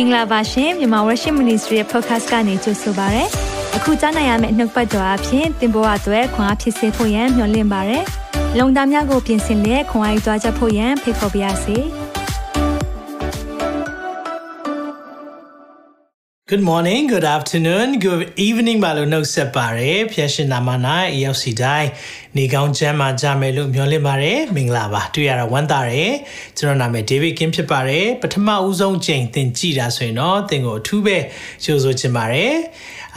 [0.00, 3.24] င်္ဂလာပါရှင်မြန်မာ Worship Ministry ရဲ့ podcast ကနေကြိုဆိုပါရစေ။
[3.76, 7.98] အခုကြားနိုင်ရမယ့်နှုတ်ပတ်တော်အဖြစ်သင်ပေါ်အပ်ွယ်ခွန်အားဖြစ်စေဖို့ယံမျှဝင့်ပါရစေ။
[8.58, 11.78] လုံတာများကိုပြင်ဆင်လက်ခွန်အားယူကြားချက်ဖို့ယံဖိတ်ခေါ်ပါရစေ။
[16.52, 20.68] Good morning, good afternoon, good evening ပါလို့နှုတ်ဆက်ပါရယ်ဖျက်ရှင်နာမ၌
[21.22, 21.88] ရောက်စီတိုင်း
[22.36, 26.14] နေကောင်းချမ်းသာကြမယ်လို့မျှော်လင့်ပါရယ်မင်္ဂလာပါတွေ့ရတာဝမ်းသာရယ်
[26.58, 31.16] ကျွန်တော်နာမည် David Kim ဖြစ်ပါရယ်ပထမဦးဆုံးချိန်သင်ကြည့်တာဆိုရင်တော့သင်ကိုအထူးပဲ
[31.64, 32.56] ကြိုဆိုချင်ပါရယ်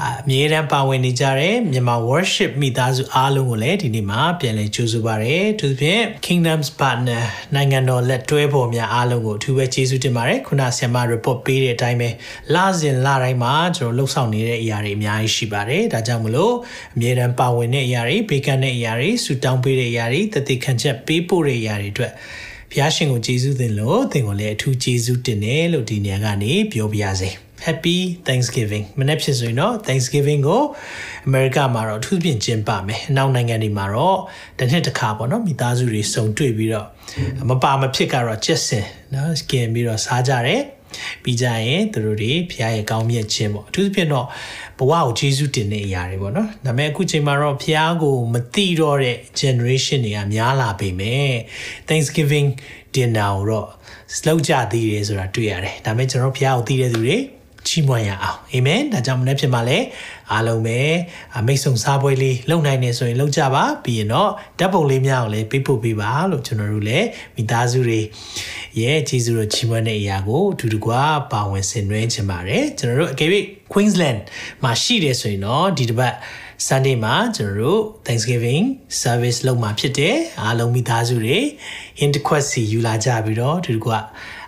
[0.01, 7.23] အမြဲတမ်းပါဝင်နေကြတဲ့မြန်မာ worship မိသားစုအားလုံးကိုလည်းဒီနေ့မှာပြန်လည်ကြိုဆိုပါရယ်သူဖြင့် Kingdoms Partner
[7.55, 12.09] နိုင်ငံတော်လက်တွဲဖော်များအားလုံးကိုအထူးပဲကျေးဇူးတင်ပါတယ်ခုနဆရာမ report ပေးတဲ့အတိုင်းပဲ
[12.53, 16.53] လစဉ်လတိုင်းမှာကျွန်တော်လှုပ်ဆောင်နေတဲ့အရာတွေအများကြီးရှိပါတယ်ဒါကြောင့်မလို့
[16.95, 22.13] အမြဲတမ်းပါဝင်တဲ့အရာတွေဘေးကန်းတဲ့အရာတွေဆူတောင်းပေးတဲ့အရာတွေတတိခံချက်ပေးပို့တဲ့အရာတွေအတွက်
[22.71, 27.29] ဘုရားရှင်ကိုကျေးဇူးတင်လို့သင်ကိုလည်းအထူးကျေးဇူးတင်တယ်လို့ဒီနေရာကနေပြောပြရစေ
[27.65, 30.61] Happy Thanksgiving မနေ့ဖြစ်ဆိုရင်တော့ Thanksgiving ကို
[31.27, 34.19] America မှာတော့အထူးဖြင့်ကျင်းပမယ်။နောက်နိုင်ငံတွေမှာတော့
[34.57, 36.87] တစ်နှစ်တစ်ခါပေါ့နော်မိသားစုတွေစုံတွေ့ပြီးတော့
[37.49, 40.61] မပါမဖြစ်ကတော့ကျက်စင်နော်ကင်ပြီးတော့စားကြတယ်။
[41.23, 44.27] ပြီးကြရင်သူတို့တွေဖခင်ရဲ့ကောင်းမြတ်ခြင်းပေါ့အထူးသဖြင့်တော့
[44.79, 51.31] ဘဝကိုကျေးဇူးတင်တဲ့အရာတွေပေါ့နော်ဒါပေမဲ့အခုချိန်မှာတော့ဖခင်ကိုမသိတော့တဲ့ generation တွေကများလာပေမဲ့
[51.87, 52.49] Thanksgiving
[52.95, 53.67] dinner ကိုတော့
[54.25, 57.17] လောက်ကြသေးတယ်ဆိုတာတွေ့ရတယ်ဒါပေမဲ့ကျွန်တော်ဖခင်ကိုသိတဲ့သူတွေ
[57.67, 59.77] ချီးမွမ်းရအောင်အာမင်ဒါကြောင့်မနေ့ဖြစ်မှာလဲ
[60.31, 60.79] အားလုံးပဲ
[61.47, 67.99] မိတ်ဆုံစားပွဲလေးလုပ်နိုင်နေဆိုရင်လုပ်ကြပါပြီးရင်တော့ဓာတ်ပုံလေးများကိုလည်းပေးပို့ပေးပါလို့ကျွန်တော်တို့လည်းမိသားစုတွေ
[68.81, 70.91] ရဲ့ကျေးဇူးတော်ချီးမွမ်းတဲ့အရာကိုအတူတကွ
[71.31, 73.29] ပါဝင်ဆင်နွှဲချင်ပါတယ်ကျွန်တော်တို့အကယ်၍
[73.71, 74.19] Queensland
[74.63, 76.15] မှာရှိတယ်ဆိုရင်တော့ဒီတစ်ပတ်
[76.67, 78.63] Sunday မှာကျွန်တော်တို့ Thanksgiving
[79.01, 81.37] service လုပ်မှာဖြစ်တယ်အားလုံးမိသားစုတွေ
[81.99, 83.99] hint request စီယူလာကြပြီးတော့ဒီကွာ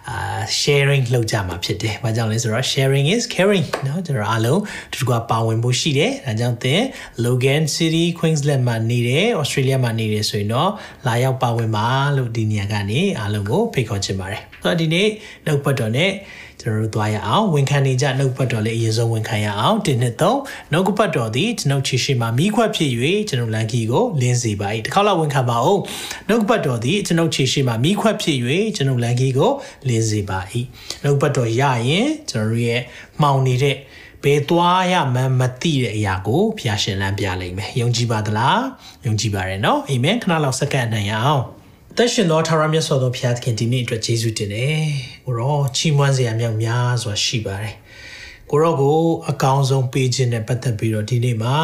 [0.10, 0.18] အာ
[0.62, 6.82] sharing လုပ်ကြမှာဖြစ်တယ်။ဘာကြောင့်လဲဆိုတော့ sharing is caring เนาะကျွန်တော်အားလုံးတူတူကပါဝင်ဖို့ရှိတယ်။ဒါကြောင့်သင်
[7.26, 10.72] Logan City Queensland မှာနေတယ်။ Australia မှာနေတယ်ဆိုရင်တော့
[11.08, 11.88] လာရောက်ပါဝင်ပါ
[12.18, 15.08] လို့ဒီနေရာကနေအားလုံးကိုဖိတ်ခေါ်ချင်ပါတယ်။ဆိုတော့ဒီနေ့
[15.46, 16.12] နောက်ပတ်တော်နဲ့
[16.64, 20.40] ကျွန်တော်တို့သွားရအောင်ဝန်ခံနေကြနှုတ်ပတ်တော်လေးအရင်ဆုံးဝန်ခံရအောင်ဒီနှစ်သုံး
[20.72, 22.90] နှုတ်ပတ်တော်သည်ကျွန်ုပ်ချီရှိမှာမိခွက်ဖြစ်၍
[23.30, 25.82] ကျွန်တော်လန်ကီကိုလင်းစေပါ၏တစ်ခါလောက်ဝန်ခံပါအောင်
[26.30, 28.38] နှုတ်ပတ်တော်သည်ကျွန်ုပ်ချီရှိမှာမိခွက်ဖြစ်၍
[28.76, 29.52] ကျွန်တော်လန်ကီကို
[29.88, 30.40] လင်းစေပါ၏
[31.04, 32.82] နှုတ်ပတ်တော်ရရင်ကျွန်တော်ရဲ့
[33.22, 33.76] မှောင်နေတဲ့
[34.24, 38.62] ဘယ်သွားရမှန်းမသိတဲ့အရာကိုဖျားရှင်လမ်းပြလိမ့်မယ်ယုံကြည်ပါသလား
[39.06, 41.44] ယုံကြည်ပါရနော်အာမင်ခဏလောက်စက္ကန့်နိုင်ရအောင်
[41.98, 44.78] သက်ရှင်သောထာဝရမြတ်စွာသောဘုရားသခင်ဒီနေ့အတွက်ယေရှုတင်တယ်။
[45.26, 47.76] ကိုရောချီးမွမ်းစရာမြောက်များစွာရှိပါတယ်။
[48.50, 48.98] ကိုရောကို
[49.30, 51.58] အကောင်းဆုံးပေးခြင်းနဲ့ပတ်သက်ပြီးတော့ဒီနေ့မှာ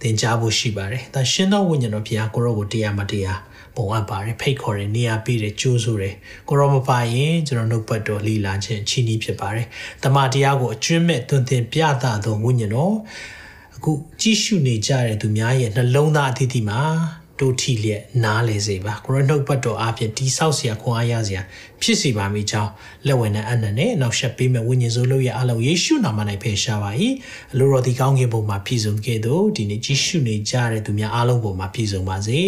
[0.00, 3.40] သင်ကြားဖို့ရှိပါတယ်။ဒါရှင်သောဝိညာဉ်တော်ဘုရားကိုရောကိုတရားမတရား
[3.76, 6.14] ပုံအပ်ပါတယ်ဖိတ်ခေါ်တယ်နေရာပေးတယ်ကြိုးဆိုတယ်
[6.48, 9.66] ကိုရောမပါရင်ကျွန်တော်နှုတ်ပတ်တော်လီလာခြင်းချီးနှီးဖြစ်ပါတယ်။
[10.02, 12.94] တမန်တရားကိုအကျွမ်းမဲ့သွန်သင်ပြသသောဝိညာဉ်တော်
[13.76, 16.82] အခုကြည့်ရှုနေကြတဲ့သူများရဲ့နှလုံးသားအသီးသီးမှာ
[17.42, 21.40] တို့ထီလျက်နားလေစေပါကိုရောနှုတ်ပတ်တော်အားဖြင့်တိဆောက်เสียခွန်အားရเสีย
[21.82, 22.70] ဖြစ်စီပါမိကြောင်း
[23.06, 26.90] လက်ဝင်နဲ့အနံ့နဲ့နောက်ဆက်ပေးမဲ့ဝိညာဉ်စိုးလို့ရအလုံးယေရှုနာမ၌ဖယ်ရှားပါ၏
[27.52, 32.40] အလိုတော်ဒီကောင်းကင်ဘုံမှာပြည့်စုံခဲ့သို့ဒီနေ့ကြီးရှုနေကြတဲ့သူများအားလုံးဘုံမှာပြည့်စုံပါစေ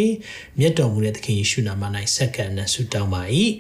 [0.59, 1.83] မြတ်တော်မူတဲ့သခင်ယေရှုနာမ၌
[2.15, 3.23] ဆက်ကပ်နဲ့ဆုတောင်းပါ၏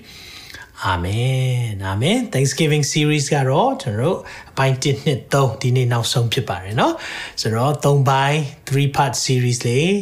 [0.82, 4.18] အာမင်အာမင် Thanksgiving series ကတော့ကျွန်တော်
[4.50, 6.92] အပိုင်း1နှစ်3ဒီနေ့နောက်ဆုံးဖြစ်ပါတယ်เนาะ
[7.40, 9.92] ဆိုတော့3ပိုင်း3 part series လေး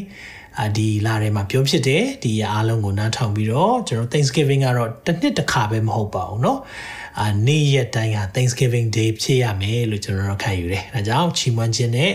[0.60, 6.58] အဒီလာထဲမှာပြောဖြစ်တယ်ဒီအားလုံးကိုနားထောင်ပြီးတော့ကျွန်တော် Thanksgiving ကတော့တစ်နှစ်တစ်ခါပဲမဟုတ်ပါဘူးเนาะ
[7.20, 12.12] အာနေ့ရက်တိုင်းက Thanksgiving Day ဖြစ်ရမယ်လို့ကျွန်တော်တို့ခံယူတယ်။ဒါကြောင့်ချီးမွမ်းခြင်းနဲ့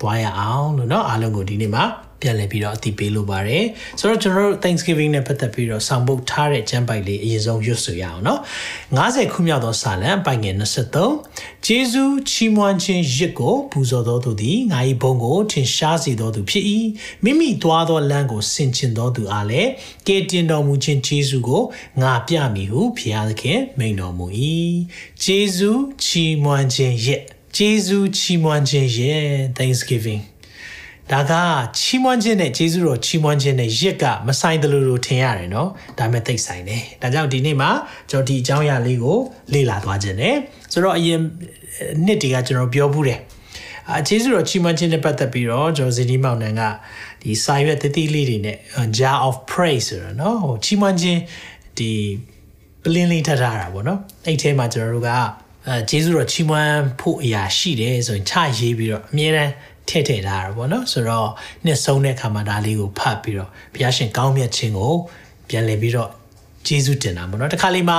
[0.00, 1.84] တွားရအောင်လို့เนาะအားလုံးကိုဒီနေ့မှာ
[2.24, 3.64] ပြန်လည်ပြီးတော့အတိပေးလိုပါတယ်
[3.98, 8.40] ဆိုတော့ကျွန်တော်တို့ Thanksgiving နဲ့ပတ်သက်ပြီးတော့ဆောင်ပုတ်ထားတဲ့ကျမ်းပိုက်လေးအရင်ဆုံးရွတ်ဆိုရအောင်နော်
[8.96, 10.54] 90ခုမြောက်သောစာလံပိုင်ငယ်
[11.10, 16.64] 23ဂျေဇုချီးမွမ်းခြင်းရစ်ကိုပူဇော်တော်သူသည်ငါ၏ဘုန်းကိုထင်ရှားစေတော်သူဖြစ်၏
[17.24, 19.70] မိမိသွားသောလမ်းကိုဆင်ခြင်တော်သူအားလည်း
[20.06, 21.62] ကဲတင်တော်မူခြင်းဂျေဇုကို
[22.02, 24.26] ငါပြမည်ဟုဖျားသခင်မိန်တော်မူ၏
[25.24, 25.70] ဂျေဇု
[26.04, 27.22] ချီးမွမ်းခြင်းရစ်
[27.56, 28.98] ဂျေဇုချီးမွမ်းခြင်းရ
[29.56, 30.22] Thanksgiving
[31.12, 31.32] ဒါက
[31.78, 35.68] ချီးမွမ်းခြင်းနဲ့ကျေးဇူးတော်ချီးမွမ်းခြင်းနဲ့ရစ်ကမဆိုင်တယ်လို့ထင်ရတယ်နော်
[35.98, 37.70] ဒါပေမဲ့သိဆိုင်တယ်ဒါကြောင့်ဒီနေ့မှာ
[38.10, 39.18] ကျွန်တော်ဒီအကြောင်းအရာလေးကို
[39.52, 40.36] လေ့လာသွားခြင်းနဲ့
[40.72, 41.18] ဆိုတော့အရင်
[42.04, 43.20] နှစ်တည်းကကျွန်တော်ပြောဘူးတယ်
[43.90, 46.62] အာကျေးဇူးတော်ချီးမွမ်းခြင်းနဲ့ပတ်သက်ပြီးတော့ကျွန်တော်ဇီနီမောင်နန်က
[47.22, 48.56] ဒီစာရွက်တတိလေးတွေနဲ့
[48.98, 51.20] jar of praise ဆိုတော့နော်ဟိုချီးမွမ်းခြင်း
[51.78, 51.90] ဒီ
[52.82, 55.10] ပလင်းလေးထပ်ထားတာပေါ့နော်အဲ့ထဲမှာကျွန်တော်တို့က
[55.66, 59.52] အဲကျေးဇူးတော်ချီးမွမ်းဖို့အရာရှိတယ်ဆိုရင်ချရေးပြီးတော့အမြဲတမ်း
[59.88, 61.28] ထည့်ထည့်ထားတာပေါ့နော်ဆိုတော့
[61.64, 64.92] နှစ်ဆုံးတဲ့အခါမှာဒါလေးကိုဖတ်ပြီးတော့ဘုရားရှင်ကောင်းမြတ်ခြင်းကို
[65.48, 66.10] ပြန်လည်ပြီးတော့
[66.66, 67.98] ကျေးဇူးတင်တာပေါ့နော်တခါလေးမှာ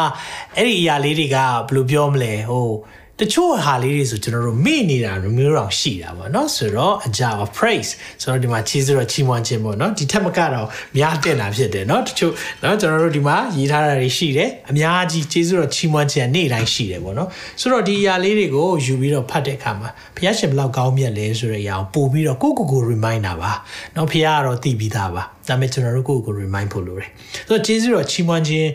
[0.55, 2.67] အဲ့ဒီအရာလေးတွေကဘယ်လိုပြောမလဲဟို
[3.21, 7.91] တချို့ဟာလေးတွေဆိုကျွန်တော်တို့မေ့နေတာမျိုးတော့ရှိတာပေါ့နော်ဆိုတော့အကြပါ praise
[8.21, 10.67] ဆိုတော့ဒီမှာချီးဆိုတော့ချီးမွမ်းခြင်းပေါ့နော်ဒီထက်မကတော့
[10.97, 12.33] များတင်တာဖြစ်တယ်နော်တချို့
[12.63, 17.29] နော်ကျွန်တော်တို့ဒီမှာရေးထားတာတွေရှိတယ်အများကြီးချီးဆိုတော့ချီးမွမ်းခြင်းနေ့တိုင်းရှိတယ်ပေါ့နော်
[17.59, 23.51] ဆိုတော့ဒီအရာလေးတွေကိုယူပြီးတော့ဖတ်တဲ့အခါမှာဘုရားရှင်ဘလောက်ကောင်းမြတ်လဲဆိုတဲ့အရာကိုပို့ပြီးတော့ကိုကိုကို reminder ပါ
[23.95, 27.09] နော်ဘုရားကတော့သိပြီးသားပါဒါပေမဲ့ကျွန်တော်တို့ကိုကို remind ဖို့လိုတယ်
[27.47, 28.69] ဆိုတော့ကျေးဇူးတော်ချီးမွမ်းခြင်း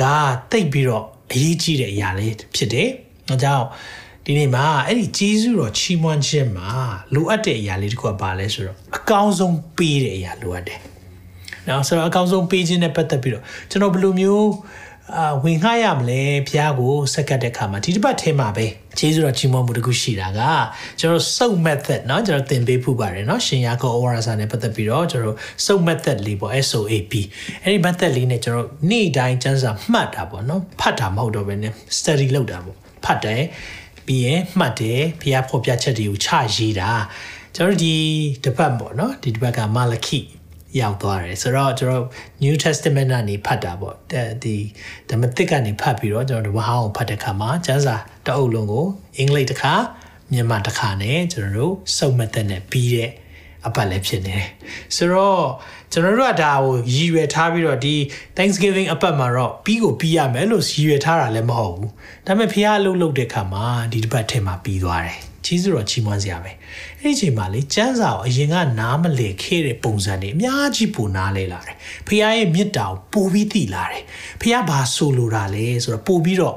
[0.00, 0.02] က
[0.50, 2.90] တိတ်ပြီးတော့အရေးကြီးတဲ့အရာလေးဖြစ်တယ်။
[3.34, 3.66] ။အကြောင်း
[4.24, 6.68] ဒီနေ့မှာအဲ့ဒီကျေးဇူးတော်ချီးမွမ်းခြင်းမှာ
[7.14, 10.80] လိုအပ်တဲ့အရာလေးတစ်ခုကဘာလဲဆိုတော့အကောင်းဆုံးပေးတဲ့အရာလိုအပ်တယ်။
[11.68, 14.48] နော်ဆိုတော့အကောင်းဆုံးပေးခြင်းနဲ့ပတ်သက်ပြီးတော့ကျွန်တော်ဘယ်လိုမျိုး
[15.16, 18.66] အာဝင်ခရမလဲဘုရားကိုစက္ကတ်တဲ့ခါမှာဒီတစ်ပတ်ထဲမှာပဲ
[18.98, 20.40] ကျေးဇူးတော်ချီးမွမ်းမှုတခုရှိတာက
[21.00, 25.36] ကျွန်တော်စုပ် method เนาะကျွန်တော်သင်ပေးဖို့ပါတယ်เนาะရှင်ရာကော orasa နဲ့ပတ်သက်ပြီးတော့ကျွန်တော်
[25.66, 27.12] စုပ် method လေးပေါ့ SOAP
[27.62, 33.42] အဲ့ဒီ method လေးနဲ့ကျွန်တော်နေ့တိုင်းစမ်းစာမှတ်တာပေါ့เนาะဖတ်တာမဟုတ်တော့ဘဲね study လုပ်တာပေါ့ ဖတ်တယ်
[34.06, 36.90] ပြီးရင်မှတ်တယ်ဖျားဖော်ပြချက်တွေကိုချရေးတာ
[37.54, 37.96] ကျွန်တော်ဒီ
[38.44, 40.20] တစ်ပတ်ပေါ့နော်ဒီတစ်ပတ်ကမာလခိ
[40.80, 42.04] ရောက်သွားတယ်ဆိုတော့ကျွန်တော်
[42.42, 43.96] New Testament ကနေဖတ်တာပေါ့
[44.42, 44.56] ဒီ
[45.10, 47.96] ဓမ္မသစ်ကနေဖတ်ပြီးတော့ကျွန်တော်ဒီဝဟောင်းကိုဖတ်တဲ့အခါမှာကျမ်းစာ
[48.26, 48.86] တအုပ်လုံးကို
[49.18, 49.74] အင်္ဂလိပ်တစ်ခါ
[50.32, 53.10] မြန်မာတစ်ခါနဲ့ကျွန်တော်တို့စုံမသက်နဲ့ပြီးတဲ့
[53.66, 54.48] အပတ်လည်းဖြစ်နေတယ်
[54.96, 55.42] ဆိုတော့
[55.92, 57.94] ကျွန်တော်တို့ကဒါကိုရည်ရွယ်ထားပြီးတော့ဒီ
[58.36, 61.90] Thanksgiving အပတ်မှာတော့ပြီးကိုပြီးရမယ်လို့ရည်ရွယ်ထားတာလည်းမဟုတ်ဘူး
[62.26, 66.52] ဒါပေမဲ့ဖះအလုပ်လုပ်တဲ့အခါမှာဒီတစ်ပတ်ထဲမှာပြီးသွားတယ်ကြီးစုတော်ချီးမွမ်းစရာပဲ
[67.00, 74.02] အဲ့ဒီအချိန်မှာလေကျမ်းစာကိုအရင်ကနားမလည်ခဲ့တဲ့ပုံစံတွေအများကြီးပိုနားလဲလာတယ်ဖခင်ရဲ့မေတ္တာကိုပိုပြီးသိလာတယ်
[74.40, 76.56] ဖခင်ဘာဆိုလိုတာလဲဆိုတော့ပိုပြီးတော့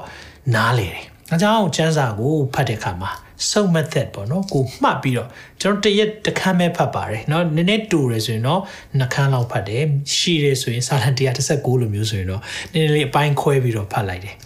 [0.54, 3.10] နားလဲတယ်အဲကြောင့်ကျမ်းစာကိုဖတ်တဲ့အခါမှာ
[3.50, 5.28] စုံမသက်ပေါ့နော်ကိုမှတ်ပြီးတော့
[5.60, 8.60] ကျွန်တော်တရက်တစ်ခန်းပဲဖတ်ပါတယ်เนาะနည်းနည်းတူတယ်ဆိုရင်တော့
[8.98, 9.82] နှစ်ခန်းလောက်ဖတ်တယ်
[10.16, 12.42] ရှိတယ်ဆိုရင်စာတန်136လိုမျိုးဆိုရင်တော့
[12.72, 14.36] နည်းနည်းလေးအပိုင်းခွဲပြီးတော့ဖတ်လိုက်တယ်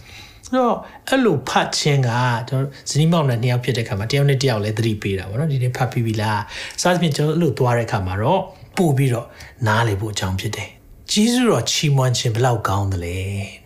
[0.55, 0.75] တော့
[1.07, 2.09] အဲ့လိုဖတ်ခြင်းက
[2.49, 6.41] ကျွန်တော်ဇနီးမောင်နဲ့နှစ်ယောက်ဖြစ်တဲ့ခါမှာတယောက်နဲ့တယောက်လည်းသတိပေးတာပေါ့နော်ဒီနေ့ဖတ်ပြီးပြီလား
[6.81, 8.41] စသဖြင့်ကျွန်တော်အဲ့လိုသွားတဲ့ခါမှာတော့
[8.77, 9.27] ပို့ပြီးတော့
[9.67, 10.69] နားလေဖို့အကြောင်းဖြစ်တယ်
[11.13, 13.17] ကျေးဇူးတော်ချီးမွမ်းခြင်းဘလောက်ကောင်းသလဲ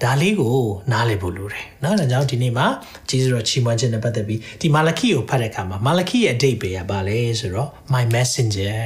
[0.04, 0.58] ဒါလေးကို
[0.92, 2.68] နားလည်ဖို့လိုတယ်နော်ဒါကြောင့်ဒီနေ့မှာ
[3.10, 8.78] ကျေးဇူးတော်ချီးမွမ်းခြင်းနဲ့ပတ်သက်ပြီးဒီမာလခိကိုဖတ်တဲ့အခါမှာမာလခိရဲ့အဓိပ္ပာယ်ကဘာလဲဆိုတော့ my messenger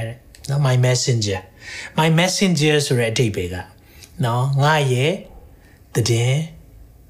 [0.49, 1.39] နော် my messenger
[1.99, 3.55] my messenger ဆိုတဲ့အဓိပ္ပာယ်က
[4.25, 5.13] နော်ငါရဲ့
[5.95, 6.41] တည်င်း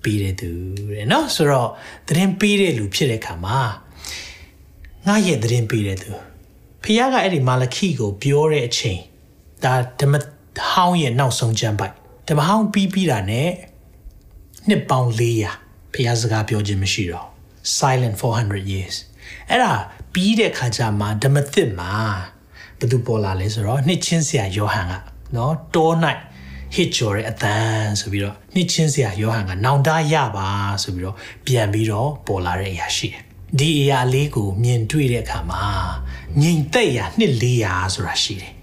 [0.04, 0.50] ပေးတဲ့သူ
[0.92, 1.69] တဲ့နော်ဆိုတော့
[2.07, 3.60] တည်င်းပေးတဲ့လူဖြစ်တဲ့အခါမှာ
[5.07, 6.12] ငါရဲ့တည်င်းပေးတဲ့သူ
[6.84, 9.00] ဖခင်ကအဲ့ဒီမာလခိကိုပြောတဲ့အချိန်
[9.63, 10.13] ဒါဓမ္မ
[10.72, 11.94] ဟောင်းရဲ့နောက်ဆုံးကျမ်းပိုက်
[12.28, 13.50] ဓမ္မဟောင်းပြီးပြီးတာနဲ့
[14.68, 17.28] နှစ်ပေါင်း400ဖခင်စကားပြောခြင်းမရှိတော့
[17.78, 18.96] silent 400 years
[19.50, 19.74] အဲ့ဒါ
[20.14, 21.94] ပြီးတဲ့ခါကျမှဓမ္မသစ်မှာ
[22.80, 24.94] ဘယ်သူပေါ်လာလဲဆိုတော့နှစ်ချင်းဆရာယောဟန်က
[25.36, 25.92] နော်တော၌
[26.76, 30.50] ဟစ်ကြော်တဲ့အတန်းဆိုပြီးတော့နှစ်ချင်းစရာယောဟန်ကနောင်တရပါ
[30.84, 31.16] ဆိုပြီးတော့
[31.46, 33.22] ပြန်ပြီးတော့ပေါ်လာတဲ့အရာရှိတယ်။
[33.60, 35.64] ဒီအရာလေးကိုမြင်တွေ့တဲ့အခါမှာ
[36.42, 38.54] ငြိမ်သက်ရာနှစ်400ဆိုတာရှိတယ်။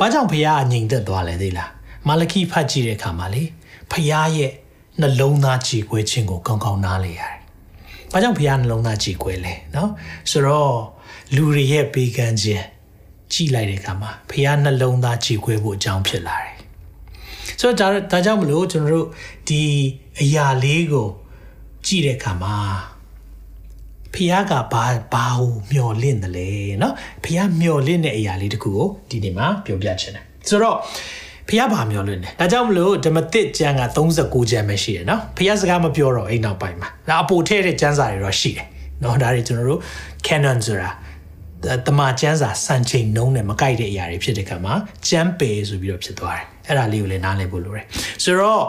[0.00, 1.70] ဘာကြောင့်ဖះကငြိမ်သက်သွားလဲသိလား။
[2.08, 3.42] မာလခိဖတ်ကြည့်တဲ့အခါမှာလေ
[3.90, 4.52] ဖះရဲ့
[5.00, 7.36] နှလုံးသားကြည်ခွဲခြင်းကိုကောင်းကောင်းနားလေရတယ်။
[8.12, 9.90] ဘာကြောင့်ဖះနှလုံးသားကြည်ခွဲလဲနော်။
[10.30, 10.74] ဆိုတော့
[11.34, 12.64] လူတွေရဲ့ပေးကမ်းခြင်း
[13.32, 16.54] ကြည်လိုက်တဲ့အခါမှာဖះနှလုံးသားကြည်ခွဲဖို့အကြောင်းဖြစ်လာတယ်
[17.60, 19.08] ဆိုတော့ဒါဒါကြောင့်မလို့ကျွန်တော်တို့
[19.48, 19.62] ဒီ
[20.20, 21.08] အရာလေးကို
[21.86, 22.54] ကြည့်တဲ့အခါမှာ
[24.14, 26.92] ဖះကဘာဘာဟုမျော်လင့်တယ်လဲเนาะ
[27.24, 30.76] ဖះမျော်လင့်တဲ့အရာလေးတခုကိုဒီနေ့မှာပြောပြချင်တယ်ဆိုတော့
[31.48, 38.66] ဖះဘာမျော်လင့်တယ်ဒါကြောင့်မလို့ဓမ္မသစ်ကျမ်းက39ကျမ်းပဲရှိတယ်เนาะဖះစကားမပြောတော့အိမ်နောက်ပိုင်းမှာဒါအပိုထည့်တဲ့ကျမ်းစာတွေတော့ရှိတယ်
[39.00, 39.80] เนาะဒါတွေကျွန်တော်တို့
[40.26, 40.90] canon ဆိုတာ
[41.86, 44.74] တမကျန်းစာစံချိန်နှုံးနဲ့မကိုက်တဲ့အရာတွေဖြစ်တဲ့ခါမှာ
[45.08, 47.86] ကျန်းပယ်ဆိုပြီးတော့ဖြစ်သွားတယ်။အဲ့ဒါလေးကိုလည်းနားလည်ဖို့လိုတယ်။
[48.24, 48.62] ဆိုတော့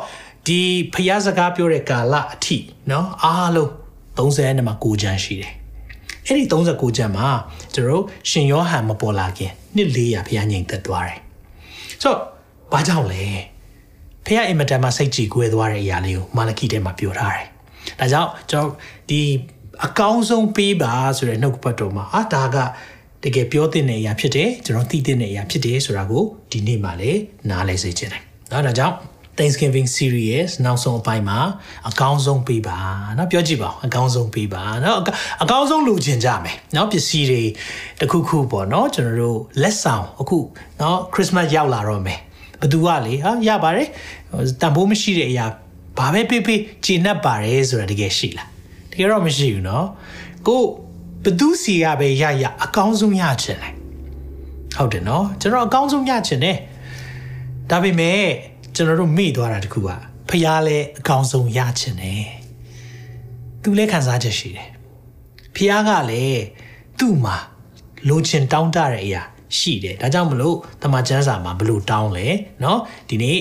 [0.48, 0.62] ဒီ
[0.94, 2.58] ဖျားစကားပြောတဲ့ကာလအထိ
[2.92, 3.72] နော်အားလုံး
[4.18, 5.54] 39ကျမ်းရှိတယ်။
[6.28, 7.28] အဲ့ဒီ39ကျမ်းမှာ
[7.74, 11.20] ကျွန်တော်ရှင်ယောဟန်မပေါ်လာခင်နှစ်400ဘုရားငြိမ်သက်သွားတယ်။
[12.02, 12.20] ဆိုတော့
[12.72, 13.24] ဘာကြောင့်လဲ။
[14.26, 17.46] ဘုရားအင်မတန်မှစိတ်ကြည်ကွဲသွားတဲ့အရာလေးကိုမာလခိထဲမှာပြောထားတယ်။
[18.00, 18.70] ဒါကြောင့်ကျွန်တော်
[19.10, 19.22] ဒီ
[19.86, 22.58] အကောင်းဆုံးပေးပါဆိုတဲ့နှုတ်ပတ်တော်မှာအာဒါက
[23.24, 28.96] တကယ်ပြောတင်တဲ့အရာဖြစ်တယ်ကျွန်တော်သိတင်တဲ့အရာဖြစ်တယ်ဆိုတာကိုဒီနေ့မှလည်းနားလည်စေချင်တယ်။နော်ဒါကြောင့်
[29.38, 31.40] Thanksgiving series နောက်ဆုံးအပိုင်းမှာ
[31.90, 32.78] အကောင်းဆုံးပေးပါ
[33.16, 34.96] เนาะပြောကြည့်ပါအကောင်းဆုံးပေးပါเนาะ
[35.44, 37.42] အကောင်းဆုံးလိုချင်ကြမယ်เนาะပစ္စည်းတွေ
[38.00, 40.40] တစ်ခုခုပေါ့เนาะကျွန်တော်တို့လက်ဆောင်အခု
[40.80, 42.20] เนาะ Christmas ရောက်လာတော့မယ်
[42.62, 43.88] ဘသူကလေဟာရပါတယ်
[44.62, 45.46] တန်ဖိုးမရှိတဲ့အရာ
[45.98, 48.48] ဘာပဲပေးပေးဂျင်းတ်ပါတယ်ဆိုတာတကယ်ရှိလား
[48.92, 49.86] တကယ်တော့မရှိဘူးเนาะ
[50.48, 50.62] ကို
[51.24, 53.74] ဘသူစီကပဲရရအကောင်းဆုံးရချင်တယ်
[54.78, 56.58] ဟုတ်တယ်เนาะကျွန်တော်အကောင်းဆုံးရချင်တယ်
[57.70, 58.24] ဒါပေမဲ့
[58.82, 59.90] ကျွန်တော်တို့မိသွားတာတခုက
[60.30, 62.26] ဖះလဲအကောင်ဆုံးရချင်တယ်
[63.62, 64.70] သူလဲခံစားချက်ရှိတယ်
[65.56, 66.44] ဖះကလည်း
[67.00, 67.38] သူ့မှာ
[68.10, 69.22] လိုချင်တောင်းတတဲ့အရာ
[69.58, 72.28] ရှိတယ်ဒါကြောင့်မလို့တမန်ကျမ်းစာမှာဘလို့တောင်းလဲ
[72.62, 72.78] เนาะ
[73.10, 73.40] ဒီနေ့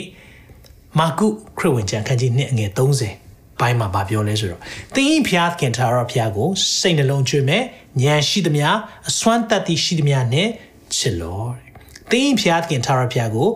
[0.99, 1.26] မာကု
[1.59, 2.70] ခရစ်ဝင်ကျမ်းခန်းကြီး2အငယ်
[3.14, 4.61] 30ပိုင်းမှာဗာပြောလဲဆိုတော့
[4.94, 6.49] သင်၏ဖျားခင်ထာရဖျားကို
[6.80, 7.62] စိတ်နှလုံးကျွေးမဲ့
[8.02, 8.68] ဉာဏ်ရှိသမျှ
[9.09, 10.49] အစွမ်းတတ်သည့်ရှိသမျှနဲ့
[10.97, 11.69] ချစ်လော့
[12.10, 13.48] သင်ဤဖျားခင်ထာရဖျားကို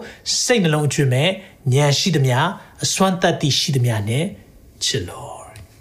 [0.45, 1.29] စိတ်နှလုံးကျွေးမဲ့
[1.75, 2.39] ဉာဏ်ရှိသမျှ
[2.85, 4.25] အစွမ်းတတ်သည့်ရှိသမျှနဲ့
[4.85, 5.41] ချစ်လို့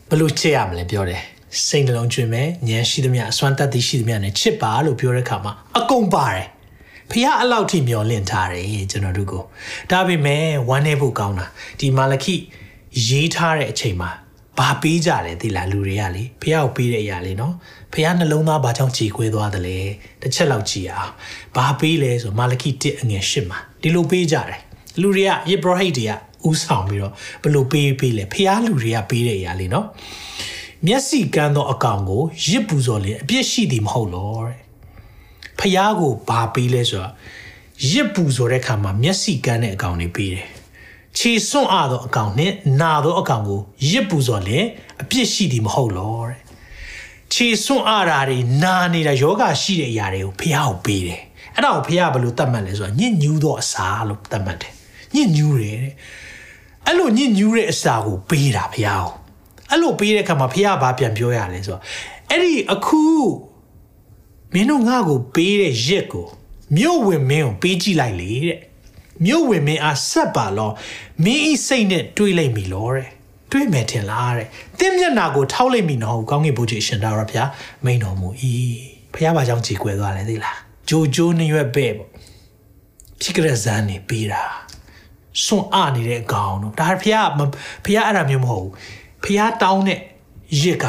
[0.10, 1.22] ဘလို့ချစ်ရမလဲပြောတယ်
[1.66, 6.48] စိတ်နှလုံးကျွေးမဲ့ဉာဏ်ရှိသမျှအစွမ်းတတ်သည့်ရှိသမျှနဲ့ချစ်ပါလို့ပြောတဲ့အခါမှာအကုန်ပါတယ်
[7.12, 9.44] ဖះအလောက်ထိမျောလင့်ထားတယ်ကျွန်တော်တို့ကို
[9.92, 11.46] ဒါပေမဲ့ဝမ်းနေဖို့ကောင်းတာ
[11.80, 12.36] ဒီမာလခိ
[13.08, 14.10] ရေးထားတဲ့အချိန်မှာ
[14.60, 17.54] ဘာပေးကြလဲသိလားလူတွေကလေဖះကိုပေးတဲ့အရာလေးနော်
[17.94, 19.78] ဖះနှလုံးသားဘာကြောင့်ကြေခွဲသွားတယ်လဲ
[20.22, 21.14] တစ်ချက်လောက်ကြည့်အောင်
[21.56, 24.60] ဘာပေးလဲဆိုမာလခိ1အငယ်8မှာဒီလိုပေးကြတယ်
[25.02, 26.12] လူတွေကယေဘရဟိတ်တွေက
[26.50, 29.88] ဥဆောင်ပြီးတော့ဘလို့ပေးပေးလဲဖះလူတွေကပေးတဲ့အရာလေးနော်
[30.88, 34.60] မျက်စိကန်းသောအကောင်ကိုရစ်ပူစော်လင်အပြစ်ရှိသည်မဟုတ်လောတဲ့
[35.60, 37.12] ဖះကိုဘာပေးလဲဆိုတော့
[37.92, 40.48] ရစ်ပူဆိုတဲ့ခါမှာမျက်စိကန်းတဲ့အကောင်တွေပေးတယ်
[41.18, 44.66] ခြေစွန့်အားသောအကောင်နဲ့နာသောအကောင်ကိုရစ်ပူဆိုလင်
[45.02, 46.40] အပြစ်ရှိသည်မဟုတ်လောတဲ့
[47.34, 51.22] ခြေစွန့်အားဓာတွေနာနေတာယောဂရှိတဲ့အရာတွေကိုဖះကိုပေးတယ်
[51.56, 54.74] အဲ့ဒါကိုဖះဘယ်လိုတတ်မှတ်လဲဆိုတော့ညစ်ညူးသောအစာလို့တတ်မှတ်တယ်
[55.16, 55.94] ညစ်ညူးတယ်တဲ့
[56.88, 59.06] အဲ့လိုညစ်ညူးတဲ့အစာကိုပေးတာဖះကို
[59.70, 61.82] အဲ့လိုပေးတဲ့အခါမှာဖះဘာပြန်ပြောရလဲဆိုတော့
[62.30, 63.02] အဲ့ဒီအခု
[64.54, 66.28] မင်းတို့ငါ့ကိုပေးတဲ့ရက်ကို
[66.76, 68.60] မြို့ဝင်မင်းကိုပေးကြည့်လိုက်လေတဲ့
[69.26, 70.72] မြို့ဝင်မင်းအားဆက်ပါလော
[71.24, 73.08] မင်းဤစိတ်နဲ့တွေးလိုက်ပြီလောတဲ့
[73.52, 74.48] တွေးမယ်ထင်လားတဲ့
[74.80, 77.50] တင်းမျက်နာကိုထောက်လိုက်ပြီနော်ကောင်းကင်ဘုရားရှင်တော်ရဖျား
[77.86, 78.30] မိန်တော်မူ၏
[79.16, 80.58] ဖျားဘာကြောင့်ကြည်ကွယ်သွားလဲသိလား
[80.90, 82.10] ဂျိုဂျိုးနှရွက်ပဲ့ပေါ့
[83.22, 84.44] ဖြစ်ကြတဲ့ဇန်နေပေးတာ
[85.44, 87.28] စွန့်အနေတဲ့အကောင်တို့ဒါဖျား
[87.86, 88.72] ဖျားအဲ့ဒါမျိုးမဟုတ်ဘူး
[89.26, 90.00] ဖျားတောင်းတဲ့
[90.62, 90.86] ရစ်က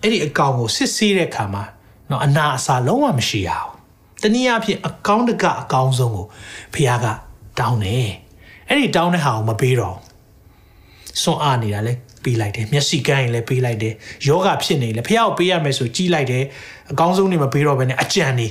[0.00, 1.64] အဲ့ဒီအကောင်ကိုစစ်ဆေးတဲ့ခါမှာ
[2.10, 3.70] နော်အနာအစာလုံးဝမရှိရအောင်
[4.22, 6.26] တနည်းအားဖြင့်အကောင်းတကအကောင်းဆုံးကို
[6.74, 7.06] ဖះက
[7.60, 8.08] တောင်းတယ်
[8.68, 9.96] အဲ့ဒီတောင်းတဲ့ဟာကိုမပေးတော့
[11.22, 11.92] စွန့်အားနေတာလဲ
[12.24, 13.94] ပေးလိုက်တယ်မျက်စိကန်းရင်လည်းပေးလိုက်တယ်
[14.26, 16.44] ယောဂဖြစ်နေလဲဖះကိုပေးရမယ်ဆိုကြီးလိုက်တယ်
[16.92, 18.46] အကောင်းဆုံးနေမပေးတော့ဘဲနဲ့အကြံနေ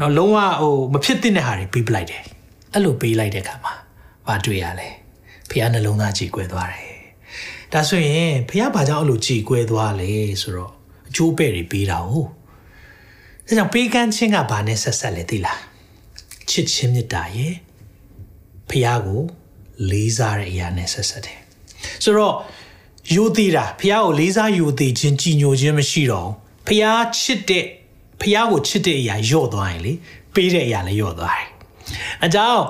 [0.00, 2.22] နော်လုံးဝဟိုမဖြစ်တဲ့ဟာတွေပေးပလိုက်တယ်
[2.72, 3.74] အဲ့လိုပေးလိုက်တဲ့ခါမှာ
[4.26, 4.88] ဘာတွေ့ရလဲ
[5.50, 6.98] ဖះနှလုံးသားကြည်ကွယ်သွားတယ်
[7.72, 10.10] ဒါဆိုရင်ဖះဘာကြောင့်အဲ့လိုကြည်ကွယ်သွားလဲ
[10.42, 10.72] ဆိုတော့
[11.08, 12.28] အကျိုးပဲ့တွေပေးတာဟုတ်
[13.46, 15.60] ဒါကြောင့်ပေးကမ်းခြင်းကဘာနဲ့ဆက်ဆက်လဲသိလား
[16.50, 17.54] ချစ်ချင်းမေတ္တာရဲ့
[18.70, 19.22] ဖះကို
[19.90, 21.40] လေးစားတဲ့အရာနဲ့ဆက်ဆက်တယ်
[22.04, 22.34] ဆိုတော့
[23.14, 26.30] ယိုသေးတာဖះကိုလေးစားယိုသေးခြင်းကြည်ညိုခြင်းမရှိတော့
[26.66, 26.84] ဖះ
[27.18, 27.64] ချစ်တဲ့
[28.20, 29.92] ဖះကိုချစ်တဲ့အရာညော့သွားရင်လေ
[30.34, 31.48] ပေးတဲ့အရာလည်းညော့သွားတယ်
[32.24, 32.62] အကြောင်း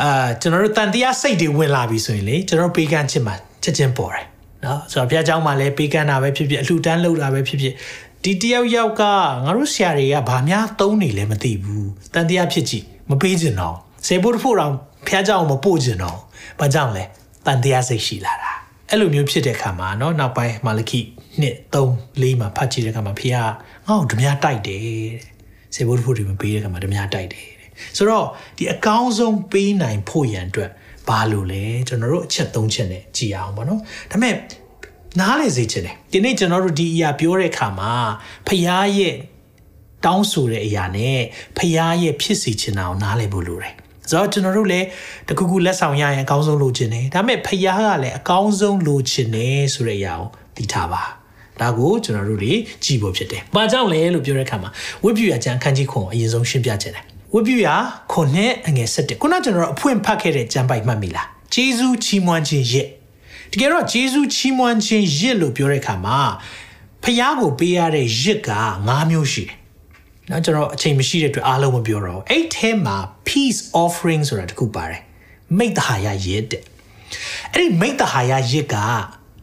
[0.00, 4.26] အာကျွန်တော်တို့တန်တရားစိတ်တွေဝင်လာပြီဆိုရင်လေကျွန်တော်ပေးကမ်းခြင်းမှာချက်ချင်းပေါ်တယ်
[4.64, 7.74] နော်ဆိုတော့ဘုရားကျောင်းမှာလည်းပေးကမ်းတာပဲဖြစ်ဖြစ်အလှူဒန်းလုပ်တာပဲဖြစ်ဖြစ်
[8.24, 9.02] ဒီတယောက်ယောက်က
[9.44, 14.72] ငါတို့ဆရာတွေကဘာများသုံးနေလဲမသိဘူးတန်တရားဖြစ်ကြည့်မပေးကျင်တော့စေဖို့တဖို့တော့
[15.06, 16.18] ဖះเจ้าမပို့ကျင်တော့
[16.60, 17.04] ဘာကြောင့်လဲ
[17.46, 18.52] တန်တရားစိတ်ရှိလာတာ
[18.88, 21.00] အဲ့လိုမျိုးဖြစ်တဲ့အခါမှာเนาะနောက်ပိုင်းမာလခိ
[21.40, 23.36] 1 3 4မှာဖတ်ကြည့်တဲ့အခါမှာဖះက
[23.88, 25.08] ငါ့ကိုဓမြတိုက်တယ်တဲ့
[25.74, 28.26] စေဘုဒ္ဓဖို့ဒီမပေးတဲ့အခါမှာဓမြတိုက်တယ်တဲ့ဆိုတော့
[28.56, 30.70] ဒီအကောင်းဆုံးပေးနိုင်ဖို့ရန်အတွက်
[31.08, 33.80] ဘာလို့လဲကျွန်တော်တို့အချက်၃ချက်နဲ့ကြည်အောင်ပေါ့နော်
[34.10, 34.34] ဒါပေမဲ့
[35.20, 37.92] နားလေစေချင်တယ်ဒီနေ့ကျွန်တော်တို့ဒီအရာပြောတဲ့အခါမှာ
[38.46, 39.14] ဖះရဲ့
[40.04, 41.20] တောင်းဆိုတဲ့အရာနဲ့
[41.56, 43.74] ဖះရဲ့ဖြစ်စီချင်တာကိုနားလည်ဖို့လိုတယ်
[44.10, 44.86] ဆိုတော့ကျွန်တော်တို့လည်း
[45.28, 50.26] တခုခုလက်ဆောင်ရရင်အကောင်းဆုံးလိုချင်တယ်ဒါပေမဲ့ဖရားကလည်းအကောင်းဆုံးလိုချင်တယ်ဆိုတဲ့အရာကို
[50.56, 51.02] သိထားပါ
[51.60, 52.52] ဒါကိုကျွန်တော်တို့တွေ
[52.84, 54.70] ကြည့်ဖို့ဖြစ်တယ်။ဘာကြောင့်လဲလို့ပြောတဲ့အခါမှာ
[55.04, 57.68] ဝိပ္ပယကျမ်းခန်းကြီးခွန်အရင်ဆုံးရှင်းပြခြင်းတယ်။ဝိပ္ပယ
[58.12, 62.86] ခွန်နဲ့အငယ်7ခုနကျွန်တော်တို့အဖွင့်ဖတ်ခဲ့တဲ့ကျမ်းပိုက်မှတ်မိလား။ဂျေဇူးချီးမွမ်းခြင်းရဲ့
[63.52, 66.18] တကယ်တော့ဂျေဇုချီးမွမ်းခြင်းရစ်လို့ပြောတဲ့အခါမှာ
[67.04, 68.50] ဖျားကိုပေးရတဲ့ရစ်က
[68.88, 69.56] ၅မျိုးရှိတယ်။
[70.30, 72.96] နော်ကျွန်တော်အချိန်မရှိတဲ့အတွက်အားလုံးမပြောတော့ဘူး။အဲ့ထဲမှာ
[73.28, 75.00] peace offering ဆိုတာတခုပါတယ်။
[75.58, 76.62] မိတ္တဟာယရစ်တဲ့။
[77.52, 78.76] အဲ့ဒီမိတ္တဟာယရစ်က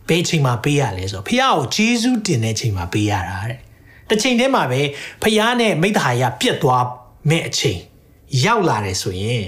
[0.10, 3.60] ဘယ်ချိန်မှာပေးရလဲဆိုတော့ဖျားကိုဂျေဇုတင်တဲ့ချိန်မှာပေးရတာတဲ့။
[4.10, 4.82] တစ်ချိန်တည်းမှာပဲ
[5.24, 6.86] ဖျားနဲ့မိတ္တဟာယပြတ်သွား
[7.30, 7.80] မဲ့အချိန်
[8.46, 9.44] ရောက်လာတယ်ဆိုရင်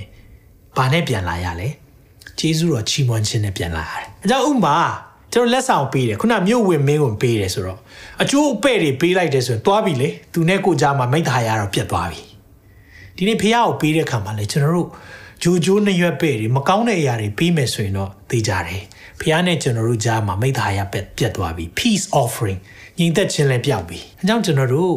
[0.77, 1.69] ဘာနဲ့ပြန်လာရလဲ။
[2.39, 4.77] ကျေးဇူးတော်ချီးမွမ်းခြင်းနဲ့ပြန်လာရတယ်။အကြောင်းဥပမာ
[5.33, 7.79] ကျွန်တော်လက်ဆောင်ပေးတယ်ခုနမြို့ဝင်မင်းကိုပေးတယ်ဆိုတော့
[8.21, 12.21] အကျိုးအပဲ့တွေပေးလိုက်တယ်ဆိုရင်သွားပြီလေသူနဲ့ကိုကြားမှာမိသားရတော့ပြတ်သွားပြီ
[13.15, 14.89] ဒီနေ့ဖះကိုပေးတဲ့ခါမှာလေကျွန်တော်တို့
[15.43, 18.83] ဂျိုဂျိုးနှစ်ရွက်ပဲ့တွေမကောင်းတဲ့အရာတွေပေးမယ်ဆိုရင်တော့သိကြတယ်
[19.19, 22.59] ဖះနဲ့ကျွန်တော်တို့ကြားမှာမိသားရပြတ်ပြတ်သွားပြီ peace offering
[22.97, 24.93] ညီသက်ခြင်းလည်းပြောက်ပြီအဲကြောင့်ကျွန်တော်တို့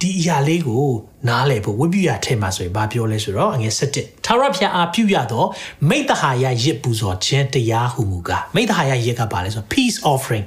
[0.00, 0.86] ဒီအရာလေးကို
[1.28, 5.44] နားလည်ဖို့ဝိပ္ပယထဲမှာဆိုရင်ဘာပြောလဲဆိုတော့အငယ်7ထာဝရဘုရားအားပြုရသော
[5.88, 10.46] မိတ္တဟာယရစ်ပူဇော်ခြင်းတရားဟုမူကားမိတ္တဟာယရစ်ကဘာလဲဆိုတော့ peace offering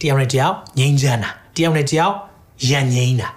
[0.00, 2.12] တရားနဲ့တရားငြိမ်းချမ်းတာတရားနဲ့တရား
[2.70, 3.28] ယဉ်ငိမ့်တာ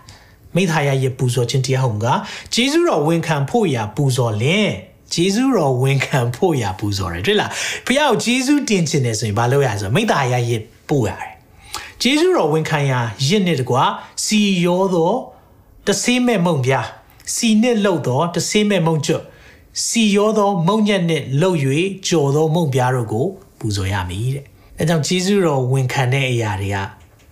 [0.56, 2.08] မိသားရရဲ့ပူဇော်ခြင်းတရားဟုံက
[2.54, 4.70] ဂျေဇုတော်ဝန်ခံဖို့ရာပူဇော်လင်
[5.14, 7.50] ဂျေဇုတော်ဝန်ခံဖို့ရာပူဇော်တယ်တွေ့လား
[7.86, 11.35] ဖခင်ကိုဂျေဇုတင်ခြင်းတယ်ဆိုရင်ဘာလုပ်ရလဲဆိုမိသားရရဲ့ပို့ရတယ်
[12.02, 13.84] ဂျေဇုတော်ဝန်ခံရာရစ်နဲ့တကွာ
[14.24, 15.14] စီရောသော
[15.88, 16.88] တဆေးမဲ့မုံပြား
[17.36, 19.24] စီနဲ့လှုပ်သောတဆေးမဲ့မုံကျွတ်
[19.86, 21.58] စီရောသောမုံညက်နဲ့လှုပ်၍
[22.08, 23.28] ကြော်သောမုံပြားတို့ကို
[23.60, 24.46] ပူဇော်ရမည်တဲ့
[24.80, 26.78] အဲကြောင့်ဂျေဇုတော်ဝန်ခံတဲ့အရာတွေက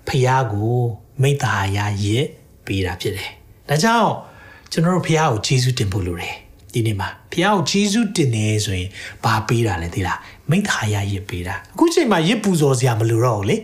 [0.07, 0.77] ဖခင်ကို
[1.21, 2.25] မိသားရရစ်
[2.65, 3.31] ပေးတာဖြစ်တယ်
[3.69, 4.11] ဒါကြောင့်
[4.71, 6.35] ကျွန်တော်တို့ဖခင်ကိုဂျေဇုတင်ဖို့လိုတယ်
[6.73, 8.89] ဒီနေ့မှာဖခင်ကိုဂျေဇုတင်နေဆိုရင်
[9.23, 13.57] ဘာပေးတာလဲသိလားမိသားရရစ်ပေးတာအခုချိန်မှာရစ်ပူဇော်စရာမလိုတော့ဘူးလေ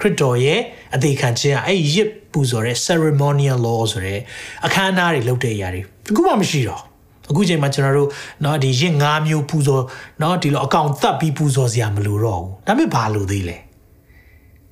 [0.00, 0.60] ခရစ်တော်ရဲ့
[0.94, 4.20] အသေးခံခြင်းอ่ะအဲ့ရစ်ပူဇော်တဲ့ ceremonial law ဆိုတဲ့
[4.66, 6.82] အခမ်းအနားတွေလုပ်တဲ့အရာတွေအခုမှမရှိတော့
[7.30, 8.08] အခုချိန်မှာကျွန်တော်တို့
[8.42, 9.84] เนาะဒီရစ်၅မျိုးပူဇော်
[10.18, 13.56] เนาะဒီလိုအကောင်သတ်ပြီးပူဇော်စရာမလိုတော့ဘူးဒါပေမဲ့ဘာလို့သေးလဲ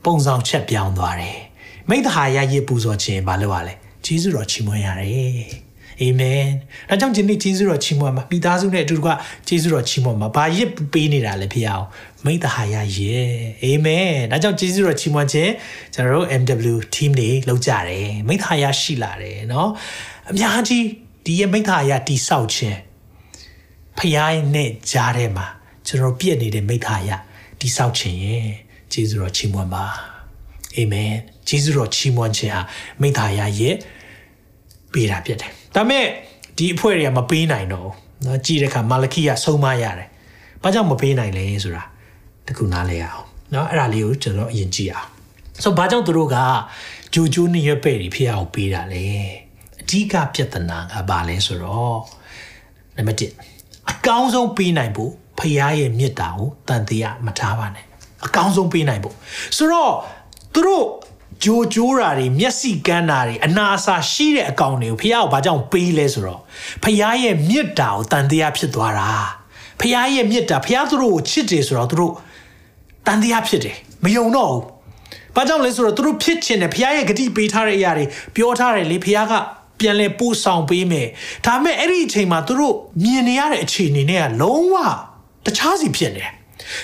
[0.05, 1.39] ပုံဆောင်ချက်ပြောင်းသွားတယ်
[1.89, 5.66] မိသဟာယရစ်ပူဇော်ခြင်းဘာလို့ ਆ လဲဂျေဇုတော်ချီးမွမ်းရတယ်
[6.01, 6.45] အာမင်
[6.89, 9.09] ဒါကြောင့်ဒီနေ့ယေရှုတော်ချီးမွမ်းပါမိသားစုနဲ့အတူတက
[9.49, 11.87] ယေရှုတော်ချီးမွမ်းပါဘာရစ်ပေးနေတာလဲဖေအောင်
[12.25, 13.15] မိတ္တဟာယယေ
[13.65, 15.53] အာမင်ဒါကြောင့်ယေရှုတော်ချီးမွမ်းခြင်း
[15.95, 19.69] ကျွန်တော်တို့ MW team တွေလုပ်ကြတယ်မိတ္တဟာယရှိလာတယ်เนาะ
[20.31, 20.85] အများကြီး
[21.25, 22.79] ဒီရဲ့မိတ္တဟာယတိဆောက်ခြင်း
[23.99, 25.47] ဖျားနဲ့ကြားထဲမှာ
[25.87, 27.11] ကျွန်တော်ပြည့်နေတဲ့မိတ္တဟာယ
[27.61, 28.37] တိဆောက်ခြင်းယေ
[28.93, 29.85] ယေရှုတော်ချီးမွမ်းပါ
[30.77, 31.13] အာမင်
[31.49, 32.63] ယေရှုတော်ချီးမွမ်းခြင်းဟာ
[33.01, 33.75] မိတ္တဟာယရဲ့
[34.93, 36.05] ပေးတာဖြစ်တယ် ဒါမဲ့
[36.59, 40.09] ဒီအဖွဲ့တွေကမပေးနိုင်တော့ဘူးနော်ကြည့်တဲ့အခါမာလခိကဆုံးမရတယ်။
[40.63, 41.85] ဘာကြောင့်မပေးနိုင်လဲဆိုတာ
[42.47, 45.09] တခုနားလဲရအောင်နော်အဲ့ဒါလေးကိုကျွန်တော်အရင်ကြည့်အောင်
[45.63, 46.37] ဆိုဘာကြောင့်သူတို့က
[47.15, 49.05] ဂျိုဂျိုနှစ်ရွက်ပဲ့တွေဖះအောင်ပေးတာလဲ
[49.81, 51.99] အဓိကပြဿနာကဘာလဲဆိုတော့
[52.97, 53.19] နံပါတ်
[53.55, 57.85] 1အကောင်းဆုံးပေးနိုင်ဖို့ဖះရဲ့မေတ္တာကိုတန်တရားမထားပါနဲ့
[58.25, 59.17] အကောင်းဆုံးပေးနိုင်ဖို့
[59.57, 59.93] ဆိုတော့
[60.53, 60.85] သူတို့
[61.45, 66.41] ဂျိုဂျိုးတာတွေမျက်စိကန်းတာတွေအနာအဆာရှိတဲ့အကောင်တွေကိုဖះကိုဘာကြောင့်ပေးလဲဆိုတော့
[66.83, 69.11] ဖះရဲ့မေတ္တာကိုတန်တရားဖြစ်သွားတာ
[69.81, 72.13] ဖះရဲ့မေတ္တာဖះသူတို့ကိုချစ်တယ်ဆိုတော့သူတို့
[73.07, 74.65] တန်တရားဖြစ်တယ်မယုံတော့ဘူး
[75.35, 78.05] ဘာကြောင့်လဲဆိုတော့သူတို့ဖြစ်ချင်တယ်ဖះရဲ့ဂတိပေးထားတဲ့အရာတွေ
[78.37, 79.33] ပြောထားတယ်လေဖះက
[79.81, 81.09] ပြန်လဲပို့ဆောင်ပေးမယ်
[81.47, 84.75] ဒါပေမဲ့အဲ့ဒီအချိန်မှာသူတို့မြင်နေရတဲ့အခြေအနေနဲ့ကလုံးဝ
[85.45, 86.33] တခြားစီဖြစ်နေတယ်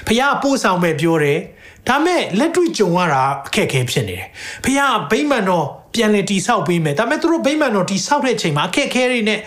[0.06, 1.40] ဖះပို့ဆောင်ပဲပြောတယ်
[1.88, 4.26] ဒါမဲ့လက်တွေ့ကြုံရတာအခက်အခဲဖြစ်နေတယ်
[4.64, 9.40] ဖခင်ကဗိမာန်တော်ပြန်လည်တိဆောက်ပေးမယ်ဒါမဲ့သူတို့ဗိမာန်တော်တိဆောက်တဲ့အချိန်မှာအခက်အခဲတွေနဲ့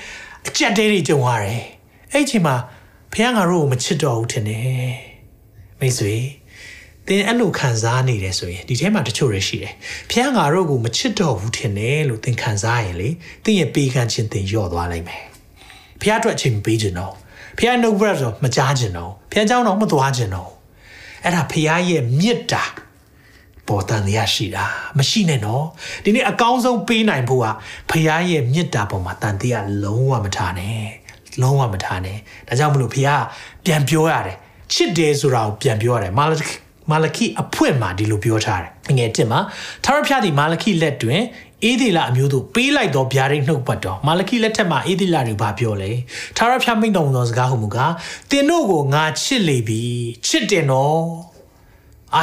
[0.48, 1.64] အကြက်တဲတွေကြုံရတယ်
[2.14, 2.56] အဲ့ချိန်မှာ
[3.12, 4.96] ဖခင်ငါတို့ကိုမချစ်တော်ဘူးထင်တယ်
[5.80, 6.16] မိတ်ဆွေ
[7.08, 9.74] သင်အဲ့လိုခံစားနေတယ်ဆိုရင်ဒီထဲမှာတချို့တွေရှိတယ်။
[10.10, 13.10] ဖះငါတို့ကိုမချစ်တော်ဘူးထင်တယ်လို့သင်ခံစားရင်လေ
[13.44, 15.24] သင်ရဲ့ပေးကမ်းခြင်းသင်လျော့သွားနိုင်မယ်။
[16.02, 17.14] ဖះအတွက်အချိန်မပေးခြင်းတော့
[17.58, 20.50] ဖះ no breath ဆိုမကြားခြင်းတော့ဖះเจ้าတော့မသွားခြင်းတော့
[21.26, 22.64] အဲ့ဒါဖះရဲ့မေတ္တာ
[23.68, 24.66] ပေါ်တန်ရရှိတာ
[24.98, 25.66] မရှိနဲ့နော်
[26.04, 27.46] ဒီနေ့အကောင်းဆုံးပေးနိုင်ဖို့က
[27.90, 30.86] ဖះရဲ့မေတ္တာပေါ်မှာတန်တရားလုံးဝမထားနဲ့
[31.42, 33.10] လုံးဝမထားနဲ့ဒါကြောင့်မလို့ဖះ
[33.66, 34.38] ပြန်ပြောရတယ်
[34.74, 36.34] ချစ်တယ်ဆိုတာကိုပြန်ပြောရတယ်မာလ
[36.92, 39.40] မာလခိအဖွင့်မှာဒီလိုပြောထားတယ်ငယ်တစ်မှာ
[39.84, 41.22] ထာဝရဘုရားသည်မာလခိလက်တွင်
[41.64, 45.92] အေးဒီလာအမျိုးတို့ပေးလိုက်သောဗျာဒိတ်နှုတ်ပတ်တော်မာလခိလက်ထက်မှာအေးဒီလာတွေဘာပြောလဲ
[46.38, 47.94] ထာဝရဘုရားမိန့်တော်မူသောစကားဟုမူကား
[48.32, 49.82] တင်တို့ကိုငါချစ်လေပြီ
[50.28, 51.02] ချစ်တယ်နော်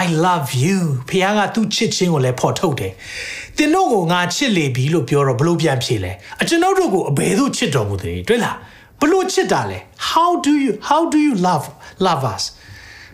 [0.02, 2.92] I love you ဖခင်ကသူ့ချစ်ခြင်းကိုလည်းဖော်ထုတ်တယ်။
[3.56, 8.56] တင်တို့ကိုငါချစ်လေပြီလို့ပြောတော့ဘလို့ပြန်ဖြေလဲ။အကျွန်ုပ်တို့ကိုအဘယ်သို့ချစ်တော်မူသလဲတွေ့လား။
[9.00, 9.78] ဘလို့ချစ်တာလဲ။
[10.10, 11.66] How do you how do you love
[12.06, 12.44] love us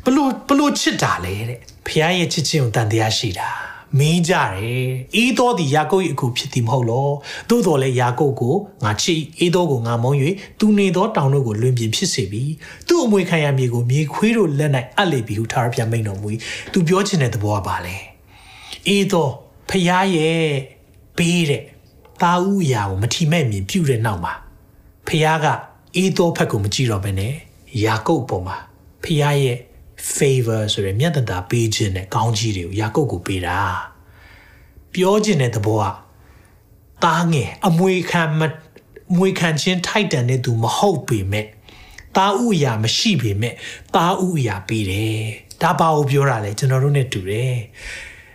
[0.04, 3.48] ဘလို့ဘလို့ချစ်တာလဲတဲ့။ဖခင်ရဲ့ချစ်ခြင်းကိုတန်တရားရှိတာ။
[3.98, 7.08] မင်းကြတယ်။အေးတော်သည်ယာကုပ်၏အခုဖြစ်သည်မဟုတ်လော။
[7.48, 10.18] သို့တော်လည်းယာကုပ်ကိုငါချစ်အေးတော်ကိုငါမုန်း၍
[10.60, 12.42] သူနေသောတောင်တို့ကိုလွင်ပြင်ဖြစ်စေပြီ။
[12.86, 16.28] သူ့အမွေခံရမြေကိုမြေခွေးတို့လက်၌အပ်လေပြီဟုထာဝရဘုရားမိန့်တော်မူ၏။
[16.72, 17.96] သူပြောချင်တဲ့သဘောကပါလေ။
[18.88, 19.32] အေးတော်
[19.70, 19.84] ဖခင်
[20.16, 20.42] ရဲ့
[21.18, 21.62] ပေးတဲ့
[22.22, 24.32] တာဥအရာကိုမထီမဲ့မြင်ပြုတဲ့နောက်မှာ
[25.06, 25.46] ဖခင်က
[25.96, 27.32] အေးတော်ဖက်ကိုမကြည့်တော့ဘဲနဲ့
[27.84, 28.56] ယာကုပ်ပေါ်မှာ
[29.02, 29.58] ဖခင်ရဲ့
[30.16, 33.58] favor ဆိုရယ်မြတ်တတာပေးခြင်းနဲ့ကောင်းကြီးတွေကိုယာကုပ်ကိုပေးတာ
[34.92, 35.86] ပြောခြင်းတဲ့သဘောက
[37.04, 38.40] တားငယ်အမွေခံမ
[39.10, 41.46] အမွေခံခြင်းထိုက်တန်တဲ့သူမဟုတ်ပေမဲ့
[42.16, 43.54] တားဥအရာမရှိပေမဲ့
[43.94, 45.22] တားဥအရာပေးတယ်
[45.62, 47.56] ဒါပါကိုပြောတာလေကျွန်တော်တို့ ਨੇ တူတယ်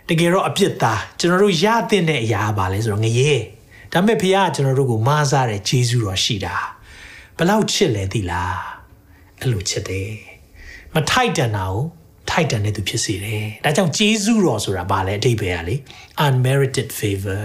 [0.08, 3.32] တကယ်တော့အပြစ်သားကျွန်တော်တို့ရတဲ့အရာပါလဲဆိုတော့ငရဲ
[3.92, 6.56] ဒါပေမဲ့ဖခင်ကကျွန်တော်တို့ကိုမားစားတဲ့ဂျေဇုတော်ရှိတာ
[7.38, 8.58] ဘလောက်ချစ်လဲသိလား
[9.40, 10.33] အဲ့လိုချစ်တယ်
[10.94, 11.82] မထိုက်တန်တာကို
[12.30, 15.76] ထိုက်တန်တဲ့သူဖြစ်စေတယ်။ဒါကြောင့်ဂျေဇုတော်ဆိုတာဘာလဲအဓိပ္ပာယ်ကလေ
[16.26, 17.44] unmerited favor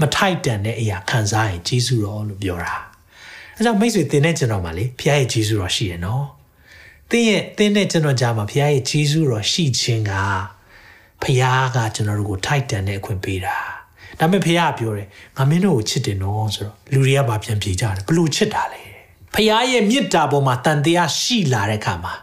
[0.00, 2.74] မထိုက်တန်တဲ့အရာခံစားရင်ဂျေဇုတော်လို့ပြောတာ။
[3.56, 6.24] အဲကြောင့်မိတ်ဆွေသင်တဲ့ကျွန်တော်မှာလေဖခင်ရဲ့ဂျေဇုတော်ရှိရနော်။
[7.10, 10.12] သင်ရဲ့သင်တဲ့ကျွန်တော်ကြားမှာဖခင်ရဲ့ဂျေဇုတော်ရှိခြင်းက
[11.22, 13.56] ဖခင်ကကျွန်တော်တို့ကိုထိုက်တန်တဲ့အခွင့်ပေးတာ။
[14.20, 15.06] ဒါပေမဲ့ဖះပြောတယ်
[15.36, 18.82] ငါမင်းတို့ကိုချစ်တယ်နော်ဆိုတော့လူတွေကဘာပြန်ပြေကြတယ်ဘလို့ချစ်တာလဲ
[19.34, 22.14] ဖះရဲ့မေတ္တာပေါ်မှာတန်တရားရှိလာတဲ့ခါမှာ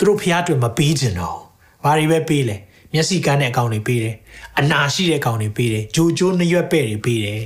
[0.00, 1.38] သူတို့ဖះတွေမပေးချင်တော့
[1.84, 2.56] ဘာတွေပဲပေးလဲ
[2.92, 4.14] မျက်စိကန်းတဲ့အကောင်တွေပေးတယ်
[4.58, 7.44] အနာရှိတဲ့အကောင်တွေပေးတယ်ဂျိုဂျိုနှရွက်ပဲ့တွေပေးတယ်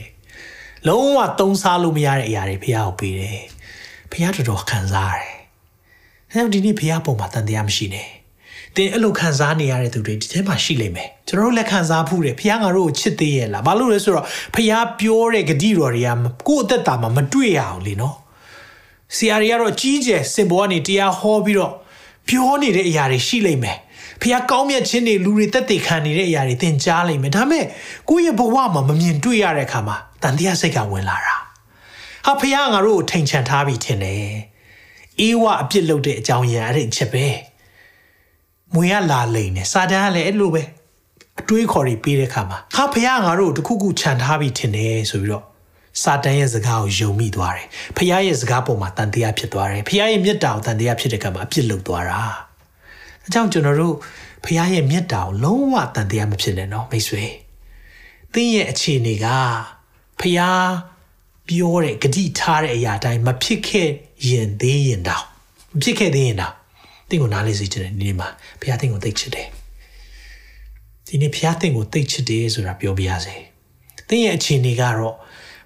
[0.89, 3.41] လုံးဝသုံးစားလို့မရတဲ့အရာတွေဖះကိုပေးတယ်
[4.13, 5.35] ဖះတော်တော်ခံစားရတယ်
[6.33, 8.09] အဲဒီနေ့ဖះပုံမှာတန်တရားမရှိနဲ့
[8.77, 16.11] တင်အဲ့လိုခံစားနေရတဲ့သူတွေဒီထဲမှာရှိလိမ့်မယ်ကျွန်တော်တို့လက်ခံစားဖို့တယ်ဖះငါတို့ကိုချစ်သေးရဲ့လားဘာလို့လဲဆိုတော့ဖះပြောတဲ့ဂတိတော်တွေက
[16.49, 18.17] ကိုယ့်အသက်တာမှာမတွေ့ရအောင်လေနော်
[19.17, 21.73] ဆရာတွေကတော့ကြီးကျယ်စင်ပေါ်ကနေတရားဟောပြီးတော့
[22.29, 23.79] ပြောနေတဲ့အရာတွေရှိလိမ့်မယ်
[24.23, 27.65] ဖះကောင်းမြတ်ခြင်းတွေလူတွေတက်တည်ခံနေတဲ့အရာတွေသင်ကြားလိမ့်မယ်ဒါပေမဲ့
[28.09, 31.35] ကိုယ့်ရဲ့ဘဝမှာမမြင်တွေ့ရတဲ့အခါမှာတန်တရားစိတ်ကဝင်လာတာ
[32.27, 34.35] ဟာဖះငါတို့ကိုထိန်ချန်ထားပြီးထင်တယ်
[35.21, 37.27] အေးဝအပြစ်လုပ်တဲ့အကြောင်းရအဲ့ဒီချက်ပဲ
[38.75, 40.63] မွေရလာလိမ့်နေစာတန်ကလည်းအဲ့လိုပဲ
[41.41, 45.45] အတွေးခေါ်ပြီးပေးတဲ့အခါမှာဟာဖះငါတို့တခုခုခြံထားပြီးထင်တယ်ဆိုပြီးတော့
[46.03, 52.21] စာတန်ရဲ့စကားကိုယုံမိသွားတယ်ဖះရဲ့စကားပေါ်မှာတန်တရားဖြစ်သွားတယ်ဖះရဲ့မေတ္တာကိုတန်တရားဖြစ်တဲ့ကံမှာအပြစ်လုပ်သွားတာ
[53.25, 53.95] အဲကြောင့်ကျွန်တော်တို့
[54.45, 57.25] ဖះရဲ့မေတ္တာကိုလုံးဝတန်တရားမဖြစ်နဲ့နော်မိတ်ဆွေ
[58.33, 59.27] သင်ရဲ့အခြေအနေက
[60.21, 60.41] ဖះ
[61.49, 63.89] ပြောတဲ့ဂတိထားတဲ့အရာတိုင်းမဖြစ်ခဲ့
[64.29, 65.25] ရင်သေးရင်တောင်
[65.75, 66.55] မဖြစ်ခဲ့သေးရင်တောင်
[67.09, 68.29] သင်ကိုနားလေးစေချင်တယ်ဒီနေ့မှာ
[68.61, 69.49] ဘုရားသင်ကိုသိချစ်တယ်
[71.07, 73.37] ဒီနေ့ဘုရားသင်ကိုသိချစ်တယ်ဆိုတာပြောပြရစေ
[74.09, 75.15] သင်ရဲ့အခြေအနေကတော့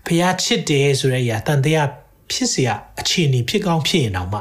[0.08, 1.88] ဖျားချစ်တယ်ဆိုတဲ့အရာတန်တရား
[2.30, 4.40] ဖြစ်เสียအခြေအနေဖြစ်ကောင်းဖြစ်ရင်တောင်မှ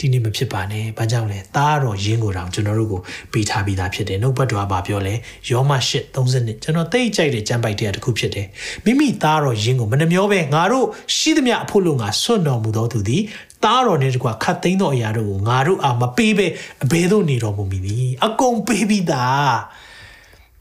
[0.00, 3.00] ဒီနေ့မဖြစ်ပါနဲ့။ဘာကြောင့်လဲ။သားတော်ရင်းကိုတောင်ကျွန်တော်တို့ကို
[3.32, 5.14] ပေးထားပြီးသားဖြစ်တယ်။နှုတ်ဘတ်တော်ကပြောလဲ
[5.50, 8.46] ယောမ၈30ကျွန်တော်သိကြိုက်တဲ့ကျမ်းပိုက်တရားတစ်ခုဖြစ်တယ်။
[8.84, 13.22] မိမိသားတော်ရင်းကိုမနှမျောပဲငါတို့ရှိသမျှအဖို့လို့ငါဆွတ်တော်မူသောသူသည်
[13.64, 16.46] သားတော်နဲ့တကွာခတ်သိမ်းသောအရာတို့ကိုငါတို့အာမပေးပဲ
[16.84, 19.52] အဘဲသို့နေတော်မူမည်။အကုန်ပေးပြီးသား။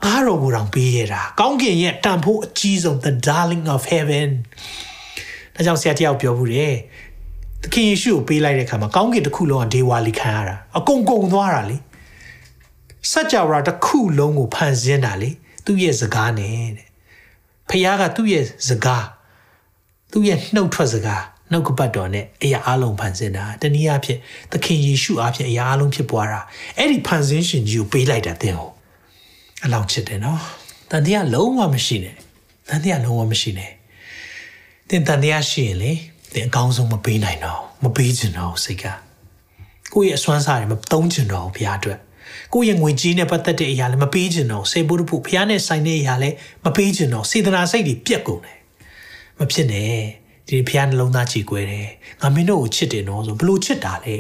[0.03, 4.29] သားတော်ကိုတောင်ပေးရတာ။ကောင်းကင်ရဲ့တန်ဖိုးအကြီးဆုံး the darling of heaven
[5.55, 6.75] ။ဒါကြောင့်ဆရာတယောက်ပြောဘူးတယ်။
[7.65, 11.77] သခင်ယေရှုကိုပေးလိုက်တဲ့အခါမှာကောင်းကင်တစ်ခုလုံးကဒေဝါလီခံရတာအကုန်ကုန်သွားတာလေ
[13.11, 15.29] စัจ java တစ်ခုလုံးကိုဖန်ဆင်းတာလေ
[15.65, 16.87] သူ့ရဲ့စကားနဲ့တဲ့
[17.69, 19.05] ဖခင်ကသူ့ရဲ့စကား
[20.11, 24.19] သူ့ရဲ့နှုတ်ထွက်စကားနှုတ်ကပတ်တော်နဲ့အရာအလုံးဖန်ဆင်းတာတနည်းအားဖြင့်
[24.51, 26.39] သခင်ယေရှုအားဖြင့်အရာအလုံးဖြစ်ပွားတာ
[26.77, 28.74] အဲ့ဒီဖန်ဆင်းရှင်ကြီးကိုပေးလိုက်တာတင်ဟုတ်
[29.65, 30.41] အလောင်းချစ်တယ်နော်
[30.91, 32.15] တန်တရားလုံးဝမရှိနဲ့
[32.69, 33.71] တန်တရားလုံးဝမရှိနဲ့
[34.89, 35.91] တင်တန်တရားရှိရင်လေ
[36.33, 38.85] တင်အကောင်းဆုံးမပေးနိုင်တော့မပေးချင်တော့စိတ်က
[39.93, 41.99] ကိုယ့်ရဲ့အစွမ်းစားတွေမသုံးချင်တော့ဘုရားအတွက်
[42.53, 48.59] ကိုယ့်ရဲ့ငွေကြီးနဲ့ပတ်သက်တဲ့အရာလည်းမပေးချင်တော့စေဘုဒ္ဓဖုဘုရားနဲ့ဆိုင်တဲ့အရာလည်းမပေးချင်တော့စေတနာစိတ်တွေပြက်ကုန်တယ်
[49.39, 49.91] မဖြစ်နဲ့
[50.47, 51.89] ဒီဘုရားနှလုံးသားကြည်ကွယ်တယ်
[52.21, 54.17] ငါမင်းတို့ကိုချစ်တယ်နော်ဆိုဘလို့ချစ်တာလဲ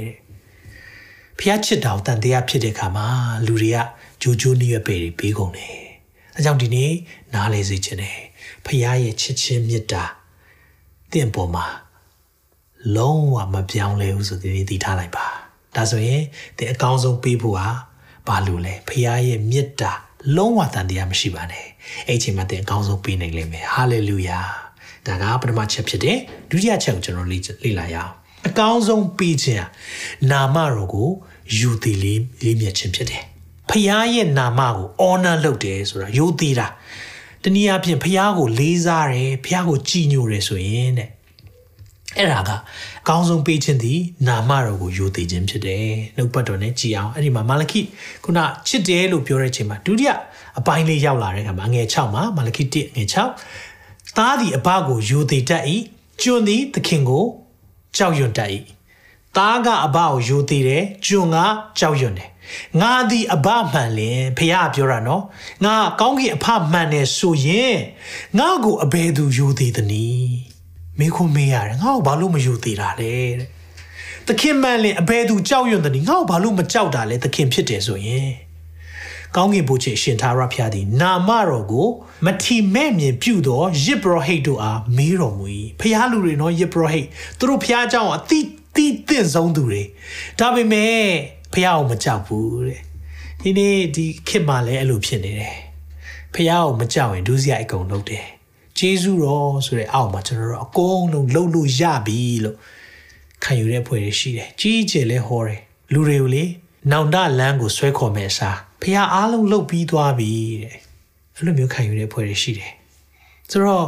[1.39, 3.07] ဘုရားချစ်တာကိုတန်တရားဖြစ်တဲ့ခါမှာ
[3.45, 3.77] လူတွေက
[4.25, 5.75] ဂျိုဂျိုနီးရွက်ပေတွေပေးကုန်တယ်
[6.35, 6.91] အဲကြောင့်ဒီနေ့
[7.33, 8.19] နားလေစေချင်တယ်
[8.65, 10.03] ဘုရားရဲ့ချစ်ချင်းမေတ္တာ
[11.11, 11.65] တင့်ပေါ်မှာ
[12.95, 15.25] လုံးဝမပြောင်းလဲဘူးဆိုတဲ့သိထားလိုက်ပါ
[15.75, 16.23] ဒါဆိုရင်
[16.57, 17.67] တဲ့အကောင်းဆုံးပေးဖို့ဟာ
[18.27, 19.91] ဘာလို့လဲဖခင်ရဲ့မေတ္တာ
[20.35, 21.65] လုံးဝတန်တရားမရှိပါနဲ့
[22.07, 24.39] အဲ့ချိန်မှာတဲ့အကောင်းဆုံးပေးနိုင်လိမ့်မယ်ဟာလေလုယာ
[25.07, 26.17] ဒါကပထမချက်ဖြစ်တယ်
[26.49, 28.11] ဒုတိယချက်ကိုကျွန်တော်လေ့လေ့လာရအောင်
[28.47, 29.65] အကောင်းဆုံးပေးခြင်း
[30.31, 31.09] နာမတော်ကို
[31.57, 33.23] ယူတည်လေးလေးမြတ်ခြင်းဖြစ်တယ်
[33.69, 36.67] ဖခင်ရဲ့နာမကို honor လုပ်တယ်ဆိုတာယူတည်တာ
[37.43, 41.09] တနည်းအားဖြင့်ဖခင်ကိုလေးစားတယ်ဖခင်ကိုကြည်ညိုတယ်ဆိုရင်တဲ့
[42.17, 42.51] အဲ့ဒါက
[43.01, 47.81] အကောင်းဆုံးပေးခြင်းသည်နာမတော်ကိုယိုသေးခြင်းဖြစ်တယ်နှုတ်ပတ်တော်နဲ့ကြည်အောင်အဲ့ဒီမှာမာလခိ
[48.23, 50.11] ခုနချစ်တယ်လို့ပြောတဲ့ချိန်မှာဒုတိယ
[50.59, 53.03] အပိုင်းလေးရောက်လာတဲ့အခါမှာငွေ6မှာမာလခိ1ငွေ
[53.61, 55.63] 6သားသည်အဘကိုယိုသေးတတ်၏
[56.21, 57.25] ကျွန်သည်သခင်ကို
[57.97, 58.49] ကြောက်ရွံ့တတ်၏
[59.37, 61.37] သားကအဘကိုယိုသေးတယ်ကျွန်က
[61.79, 62.29] ကြောက်ရွံ့တယ်
[62.81, 65.23] ငါသည်အဘမှန်လင်ဖះပြောတာနော်
[65.65, 67.75] ငါကောင်းကင်အဖမှန်တယ်ဆိုရင်
[68.37, 70.35] ငါ့ကိုအဘယ်သူယူသေးသနည်း
[70.99, 73.47] မေခွမေးရတယ်ငါ့ကိုဘာလို့မယူသေးတာလဲတဲ့
[74.27, 78.29] သခင်မှန်လင်အဘယ်သူကြောက်ရွံ့သနည်းငါ့ကိုဘာလို့မကြောက်တာလဲသခင်ဖြစ်တယ်ဆိုရင်
[79.35, 81.87] ကောင်းကင်ဘုချေရှင်သာရဖျားသည်နာမတော်ကို
[82.25, 85.45] မထီမဲ့မြင်ပြုသောယစ်ဘရဟိတ်တို့အားမေးတော်မူ၏
[85.79, 87.07] ဖျားလူတွေနော်ယစ်ဘရဟိတ်
[87.39, 88.39] သူတို့ဖျားเจ้าအတိ
[88.75, 89.81] တိတင့်ဆုံးသူတွေ
[90.39, 90.99] ဒါပေမဲ့
[91.55, 92.81] ဖျားကိုမကြောက်ဘူးတဲ့
[93.41, 95.57] ဒီနေ့ဒီခေတ်မှာလည်းအဲ့လိုဖြစ်နေတယ်
[96.33, 98.25] ဖျားကိုမကြောက်ရင်ဒုစရိုက်အကုန်လုပ်တယ်
[98.77, 102.57] ဂျေဇုတော်ဆိုတဲ့အောက်မှာကျွန်တော်တို့အကုန်လုံးလှုပ်လို့ရပြီလို့
[103.43, 105.61] ခံယူတဲ့ဖွဲ့တွေရှိတယ်ကြီးကျယ်လဲဟောတယ်
[105.93, 106.43] လူတွေကိုလေ
[106.91, 110.31] နောင်တလန်းကိုဆွဲခေါ်မဲ့အစားဖះအားလုံးလှုပ်ပြီးသွားပြီ
[110.63, 110.75] တဲ့
[111.35, 112.71] အဲ့လိုမျိုးခံယူတဲ့ဖွဲ့တွေရှိတယ်
[113.51, 113.87] ဆိုတော့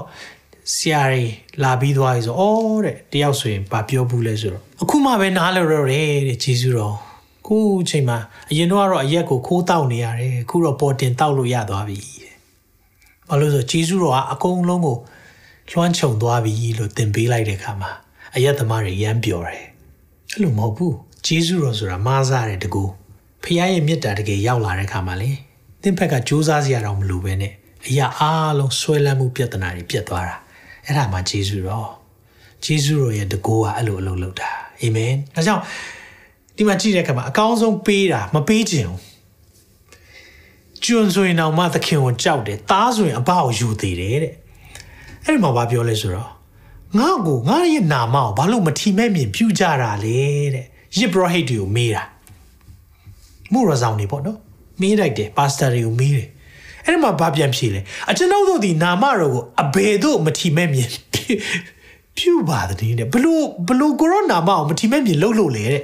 [0.75, 6.97] ဆရာကြီးလာပြီးသွားပြီဆိုအော်တဲ့တယောက်ဆိုရင်ဗာပြောဘူးလဲဆိုတော့အခုမှပဲနားလည်တော့တယ်တဲ့ဂျေဇုတော်
[7.47, 7.57] ခု
[7.89, 8.17] ချိန်မှာ
[8.49, 12.33] အရင်တော့ကတော့အရက်ကိုခိုးတောက်နေရတယ်အခုတော့ပေါ်တင်တောက်လို့ရသွားပြီတဲ့
[13.29, 14.97] ဘာလို့ဆိုဂျေဇုတော်ကအကုန်လုံးကို
[15.71, 17.91] လွှမ်းခြုံသွားပြီလို့သင်ပေးလိုက်တဲ့အခါမှာ
[18.35, 19.65] အယက်သမားတွေရမ်းပျော်တယ်
[20.31, 22.83] အဲ့လိုမဟုတ်ဘူးဂျေဇုတော်ဆိုတာမားစားတယ်တကူ
[23.43, 25.31] ဖခင်ရဲ့မေတ္တာတကယ်ရောက်လာတဲ့အခါမှာလေ
[25.81, 27.53] သင်ဘက်ကစူးစမ်းစရာတော့မလိုပဲနဲ့
[27.87, 30.37] အရာအားလုံးဆွဲလန်းမှုပြဿနာတွေပြတ်သွားတာ
[30.85, 31.89] အဲ့ဒါမှဂျေဇုတော်
[32.63, 34.49] ဂျေဇုတော်ရဲ့တကူကအဲ့လိုအလုပ်လုပ်တာ
[34.81, 35.63] အာမင်ဒါကြောင့်
[36.57, 39.01] ဒီမှာကြည့်တဲ့အခါမှာအကောင်းဆုံးပေးတာမပေးခြင်းဘူး
[40.83, 44.33] ကျွန်းဆိုရင်တော့မှသခင်ကိုကြောက်တယ်သားဆိုရင်အဘကိုယူသေးတယ်တဲ့
[45.25, 46.29] အဲ့ဒီမှာဘာပြောလဲဆိုတော့
[46.97, 50.19] ငါ့ကိုငါရဲ့နာမကိုဘာလို့မထီမဲ့မြင်ပြူကြတာလဲ
[50.53, 50.65] တဲ့
[50.97, 52.03] ယစ်ဘရဟိတ်တွေကိုမေးတာ
[53.53, 54.39] မှုရဆောင်နေပေါ့နော်
[54.81, 56.27] မေးလိုက်တယ်ပါစတာတွေကိုမေးတယ်
[56.85, 60.89] အဲ့ဒီမှာဘာပြန်ဖြေလဲအကျွန်ုပ်တို့ဒီနာမတော်ကိုအဘယ်သို့မထီမဲ့မြင်
[62.17, 65.83] ပြူပါတဲ့တဲ့ဘလို့ဘလို့ကိုရိုနာမကိုမထီမဲ့မြင်လှုပ်လို့လေတဲ့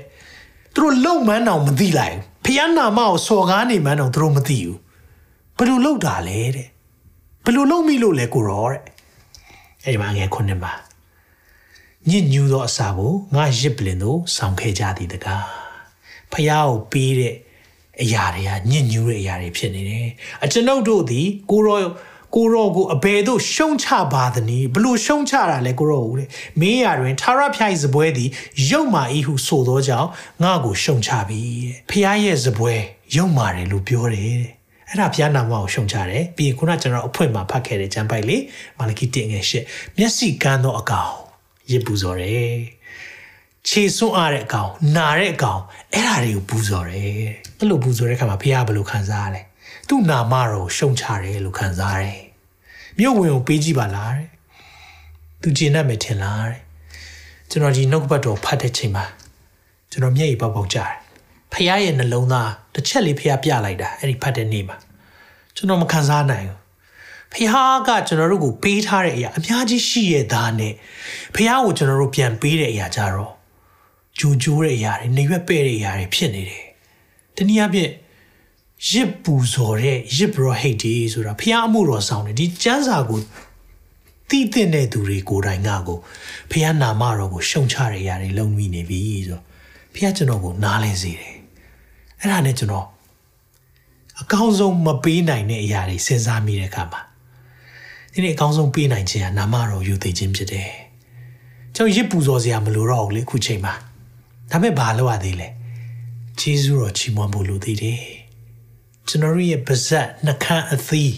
[0.75, 4.77] သူတို့လုံမန်းအောင်မသိလိုက်ဖျားနာမကိုစော်ကားနေမှန်းတော့သူတို့မသိဘူး
[5.57, 6.67] ဘယ်လိုလုပ်တာလဲတဲ့
[7.45, 8.81] ဘယ်လိုလုပ်မိလို့လဲကိုရောတဲ့
[9.85, 10.73] အဲ့ဒီမှာငယ်ခုနှစ်ပါ
[12.09, 15.45] ညစ်ညူသောအစာကိုငါရစ်ပလင်တို့ဆောင်ခဲ့ကြသည်တကား
[16.31, 17.35] ဖះကိုပေးတဲ့
[18.01, 20.07] အရာတွေကညစ်ညူးတဲ့အရာတွေဖြစ်နေတယ်
[20.43, 21.79] အကျွန်ုပ်တို့သည်ကိုရော
[22.35, 28.29] ကိုရောကိုအဘယ်သို့ရှုံချပါသနည်းဘလို့ရှုံချတာလဲကိုရောဦးတဲ့မင်းရတွင်ထာရဖျိုက်စပွဲသည်
[28.69, 30.09] ရုပ်မာဤဟုဆိုသောကြောင့်
[30.43, 32.73] ငါကိုရှုံချပြီတဲ့ဖះရဲ့စပွဲ
[33.15, 34.51] ရုပ်မာတယ်လို့ပြောတယ်တဲ့
[34.89, 38.43] အဲ့ဒါဘုရားနာမကိုရှုံချတယ်ပြီးရင်ခုနကျွန်တော်အဖွင့်မှာဖတ်ခဲ့တဲ့ကျမ်းပိုက်လေး
[38.79, 39.63] မာလကိတင်ငယ်ရှစ်
[39.97, 41.11] မျက်စိကန်းသောအကောင်
[41.71, 42.55] ရစ်ပူဇော်တယ်
[43.67, 45.61] ခြေစွန့်အားတဲ့အကောင်နာတဲ့အကောင်
[45.93, 47.03] အဲ့ဒါတွေကိုပူဇော်တယ်
[47.57, 49.41] အဲ့လိုပူဇော်တဲ့အခါမှာဘုရားဘယ်လိုခံစားရလဲ
[49.87, 52.23] သူ့နာမတော်ရှုံချတယ်လို့ခံစားရတယ်
[52.99, 54.29] မြို့ဝင်ကိုပေးကြည့်ပါလားတဲ့
[55.41, 56.59] သူကျင်တတ်မယ်ထင်လားတဲ့
[57.49, 59.05] ကျွန်တော်ဒီနှုတ်ဘတ်တော်ဖတ်တဲ့ချိန်မှာ
[59.91, 60.91] ကျွန်တော်မျက်ရည်ပေါက်ပေါက်ကြတယ်
[61.53, 64.77] ဖះရဲ့နှလုံးသားတစ်ချက်လေးဖះပြလိုက်တာအဲ့ဒီဖတ်တဲ့နေ့မှာ
[65.55, 66.59] ကျွန်တော်မခံစားနိုင်ဘူး
[67.33, 67.55] ဖះ
[67.87, 70.73] ကကျွန်တော်တို့ကိုပေးထားတဲ့အရာအများကြီးရှိရသားနဲ့
[71.35, 73.33] ဖះကိုကျွန်တော်တို့ပြန်ပေးတဲ့အရာကြတော့
[74.19, 76.65] ဂျူဂျိုးတဲ့အရာတွေနေရွက်ပဲ့တဲ့အရာတွေဖြစ်နေတယ်
[77.35, 77.91] တနည်းအားဖြင့်
[78.91, 83.19] ရစ်ပူဇော်တဲ့ရစ်ဘရဟိတ်ဒီဆိုတာဖះအမှုတော်ဆောင်တယ်ဒီကျမ်းစာကို
[84.29, 85.99] တည်တဲ့သူတွေကိုယ်တိုင်ကကို
[86.51, 89.43] ဖះနာမတော်ကိုရှုံချတဲ့အရာတွေလုံမိနေပြီဆိုတော့
[89.95, 91.35] ဖះကျွန်တော်ကိုနားလဲစေတယ်
[92.19, 92.87] အဲ့ဒါနဲ့ကျွန်တော်
[94.21, 97.01] အကောင်းဆုံးမပေးနိုင်တဲ့အရာတွေစဉ်းစားမိတဲ့အခါမှာ
[98.13, 100.69] ဒီနေ့အကောင်းဆုံးပေးနိုင်ခြင်းကနာမတော်ယူသိခြင်းဖြစ်တယ်။
[101.75, 103.73] ကျွန်တော်ရစ်ပူဇော်စရာမလိုတော့ဘူးလေခုချိန်မှာ။
[104.51, 105.47] ဒါပေမဲ့ဘာလုပ်ရသေးလဲ။
[106.39, 108.01] ဂျေဇုတော်ချီးမွမ်းဖို့လိုသေးတယ်။
[109.07, 111.13] ကျွန်တော်ရဲ့ပါဇက်နှခမ်းအသီး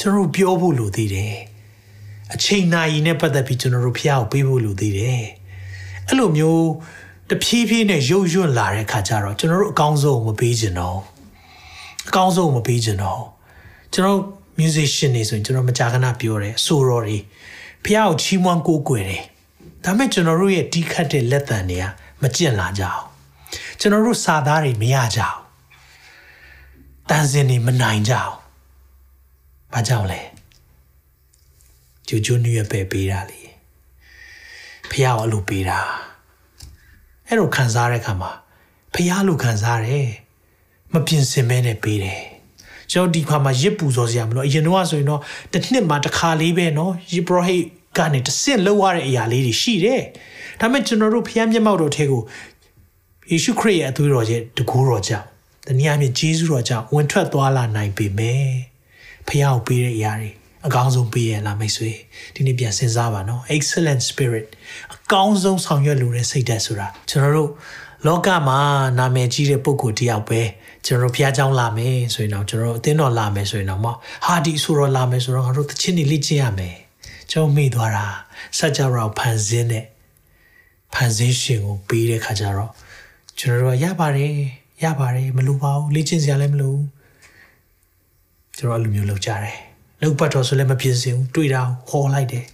[0.00, 1.36] ကျွန်တော်ပြောဖို့လိုသေးတယ်။
[2.34, 5.24] အချိန်နာရီနဲ့ပတ်သက်ပြီးကျွန်တော်တို့ဖျားကိုပေးဖို့လိုသေးတယ်။
[6.08, 6.64] အဲ့လိုမျိုး
[7.30, 10.98] တဖြည်းဖြည်းနဲ့ရုပ်ရွံ့လာတဲ့ခါကျတော့ကျွန်တော်တို့အကောင်းဆုံးမပေးချင်တော့
[12.08, 13.22] အကောင်းဆုံးမပေးချင်တော့
[13.92, 14.20] ကျွန်တော်
[14.58, 17.18] musician တွေဆိုရင်ကျွန်တော်မကြာခဏပြောတယ်ဆိုတော်တွေ
[17.84, 19.22] ဖះကိုချီးမွမ်းကိုးကွယ်တယ်
[19.84, 21.84] ဒါပေမဲ့ကျွန်တော်တို့ရဲ့တီးခတ်တဲ့လက်တံတွေက
[22.22, 23.02] မကျင့်လာကြအောင်
[23.80, 25.39] ကျွန်တော်တို့စာသားတွေမရကြအောင်
[27.12, 28.34] တန်စင်နေမနိုင်ကြအောင်။
[29.72, 30.20] ဘာကြောင့်လဲ။
[32.08, 33.40] ဂျူဂျူနူရပဲပေးတာလေ။
[34.90, 35.78] ဖះအလိုပေးတာ။
[37.26, 38.30] အဲ့လိုခံစားတဲ့အခါမှာ
[38.94, 40.08] ဖះလိုခံစားတယ်။
[40.92, 42.22] မပြင်ဆင်မဲနဲ့ပေးတယ်။
[42.90, 45.20] ကျွန်တော်ဒီခါမှာရစ်ပူစော်စရာမလိုအရင်တော့ဆိုရင်တော့
[45.52, 47.64] တစ်နှစ်မှာတစ်ခါလေးပဲเนาะရစ်ပရဟိတ်
[47.98, 50.02] ကနေတစ်ဆင့်လောက်ရတဲ့အရာလေးတွေရှိတယ်။
[50.60, 52.22] ဒါပေမဲ့ကျွန်တော်တို့ဖျားမျက်မှောက်တော်ထဲကို
[53.30, 55.26] ယေရှုခရစ်ရဲ့အသွေးတော်ရဲ့တကူတော်ကြောင့်
[55.70, 58.44] တနည်းအားဖြင့်ဂျေဇုတော်ကြောင့်ဝင်ထွက်သွားလာနိုင်ပေမဲ့
[59.26, 60.30] ဖခင်ကိုပေးတဲ့အရာတွေ
[60.66, 61.90] အကောင်းဆုံးပေးရလားမိတ်ဆွေ
[62.34, 64.46] ဒီနေ့ပြန်စဉ်းစားပါနော် excellent spirit
[64.94, 67.50] အကောင်းဆုံးဆောင်ရွက်လိုတဲ့စိတ်ဓာတ်ဆိုတာကျွန်တော်တို့
[68.06, 68.58] လောကမှာ
[68.98, 70.40] နာမည်ကြီးတဲ့ပုဂ္ဂိုလ်တယောက်ပဲ
[70.86, 73.86] ကျွန်တော်ဘုရားကျောင်းလာမယ်ဆိုရင်တော့ကျွန်တော်အသင်းတော်လာမယ်ဆိုရင်တော့မ
[74.26, 76.76] ဟာဒီဆိုတော့လာမယ်ဆိုတော့ငါတို့တချင်းနေလေ့ကျင့်ရမယ်
[77.30, 78.06] ကျွန်တော်မိသွားတာ
[78.58, 79.84] စัจ java ကိုဖန်ဆင်းတဲ့
[80.94, 82.72] ဖန်ဆင်းရှင်ကိုပေးတဲ့ခါကျတော့
[83.38, 84.34] ကျွန်တော်တို့ကရပါတယ်
[84.84, 86.86] ရပါတယ်မလိုပါဘူးလေ့ကျင့်စရာလည်းမလိုဘူး
[88.58, 89.56] ကျွန်တော်အလိုမျိုးလုပ်ကြတယ်
[90.00, 92.46] လောက်ပတ်တော်ဆိုလည်းမပြည့်စင်ဘူးတွေ့တာဟောလိုက်တယ်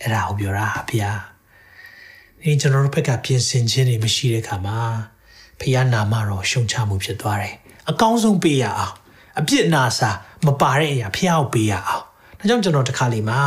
[0.00, 1.18] အဲ့ဒါကိုပြောတာဖျား
[2.42, 4.78] ဒီကျွန်တော်တို့ဘက်ကပြင်ဆင်ခြင်းတွေမရှိတဲ့ခါမှာ
[5.60, 7.54] ဖျားနာမတော်ရှုံချမှုဖြစ်သွားတယ်
[7.90, 8.94] အကောင်းဆုံးပေးရအောင်
[9.38, 10.10] အပြစ်နာစာ
[10.46, 12.04] မပါတဲ့အရာဖျားကိုပေးရအောင်
[12.38, 13.40] ဒါကြောင့်ကျွန်တော်တခါလေမှာ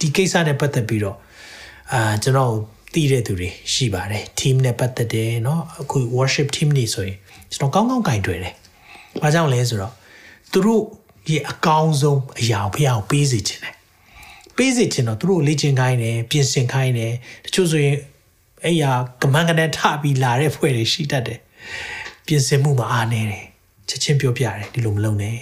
[0.00, 1.16] ဒီကိစ္စနဲ့ပတ်သက်ပြီးတော့
[1.92, 2.52] အာကျွန်တော်
[2.94, 7.16] သိတဲ့သူတွေရှိပါတယ် team နဲ့ပတ်သက်တယ်เนาะအခု worship team နေဆိုရင်
[7.52, 8.54] ကျွန်တော်ကောင်းကောင်းကင်တွေ့တယ်။
[9.22, 9.92] ဘာကြောင့်လဲဆိုတော့
[10.52, 10.82] သူတို့
[11.30, 13.74] ရဲ့အကောင်းဆုံးအရာကိုဖះအောင်ပေးစီခြင်းတယ်။
[14.56, 17.12] ပေးစီခြင်းတော့သူတို့လေ့ကျင့်ခိုင်းတယ်ပြင်ဆင်ခိုင်းတယ်
[17.44, 17.96] တချို့ဆိုရင်
[18.64, 18.84] အဲ့ရ
[19.22, 21.38] ကမန်ကနထပြီးလာတဲ့ဖွဲ့တွေရှိတတ်တယ်။
[22.26, 23.44] ပြင်ဆင်မှုမအားနေတယ်။
[23.88, 25.38] ချက်ချင်းပြောပြတယ်ဒီလိုမလုပ်နဲ့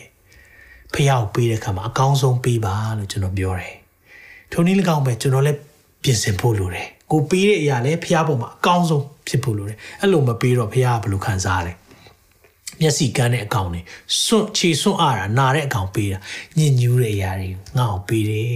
[0.94, 3.74] ။ဖះအောင်ပေးတဲ့အခါမှာအကောင်းဆုံးပေးပါလို့ကျွန်တော်ပြောတယ်။
[4.52, 5.58] ထုံနည်း၎င်းပဲကျွန်တော်လည်း
[6.02, 11.72] ပြင်ဆင်ဖို့လိုတယ်။ ကိုပေးတဲ့အရာလည်းဖះပေါ်မှာအကောင်းဆုံးဖြစ်ဖို့လိုတယ်အဲ့လိုမပေးတော့ဖះကဘယ်လိုခံစားရလဲ
[12.80, 13.80] မျက်စိကန်းတဲ့အကောင်တွေ
[14.24, 16.18] စွန့်ခြေစွန့်အားတာနာတဲ့အကောင်ပေးတာ
[16.58, 18.46] ညင်ညူးတဲ့အရာတွေငါ့ကိုပေးတယ်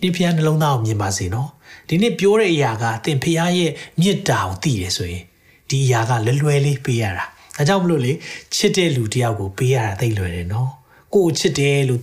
[0.00, 1.48] တဲ့ဒီဖះနှလုံးသားကိုမြင်ပါစေနော်
[1.88, 3.70] ဒီနေ့ပြောတဲ့အရာကသင်ဖះရဲ့
[4.00, 5.24] မေတ္တာကိုသိတယ်ဆိုရင်
[5.68, 8.12] ဒီအရာကလွယ်လွယ်လေးပေးရတာဒါကြောင့်မလို့လေ
[8.56, 10.70] ချစ်တဲ့လူတယောက်ကိုပေးရတာသိလွယ်တယ်နော်
[11.14, 12.00] ကိုကိုချစ်တယ်လို့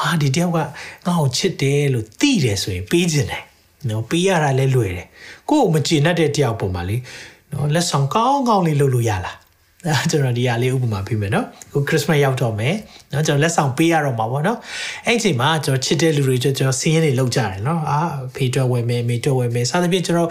[0.00, 0.68] ဟာဒီတယောက်ကငါ့
[1.06, 3.44] ကိုချစ်တယ်လို့သိတယ်ဆိုရင်ပေးခြင်းတယ်
[3.88, 5.08] နော်ပေးရတာလည်းလွယ်တယ်
[5.48, 6.96] ကိုကိုမကျေနပ်တဲ့တယောက်ပုံမှာလေ
[7.52, 9.36] နော်လက်ဆောင်ကောင်းကောင်းလေးလုပ်လို့ရလား
[9.86, 12.74] အဲကျွန်တော်ဒီဟာလေးဥပမာပြမယ်နော်ခုခရစ်စမတ်ရောက်တော့မယ်
[13.12, 14.58] နော်ကျွန်တော်လက်ဆောင်ပေးရတော့မှာပေါ့နော်
[15.06, 18.00] အဲ့ဒီမှာကျွန်တော်ချစ်တဲ့လူတွေကျွန်တော်စီးရင်တွေလောက်ကြတယ်နော်အာ
[18.34, 20.28] ဖေတော်ဝယ်မယ်မေတော်ဝယ်မယ်စသဖြင့်ကျွန်တော်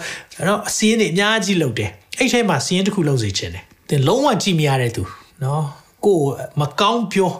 [0.48, 5.02] တော့အစီးရင်တွေအများကြီးလောက်တယ်အဲ့ထဲမှာစီးရင်တစ်ခုလောက်စေချင်တယ်တင်လုံးဝကြည့်မရတဲ့သူ
[5.42, 5.64] နော်
[6.04, 6.18] ကို
[6.60, 7.32] မကောင်းပြော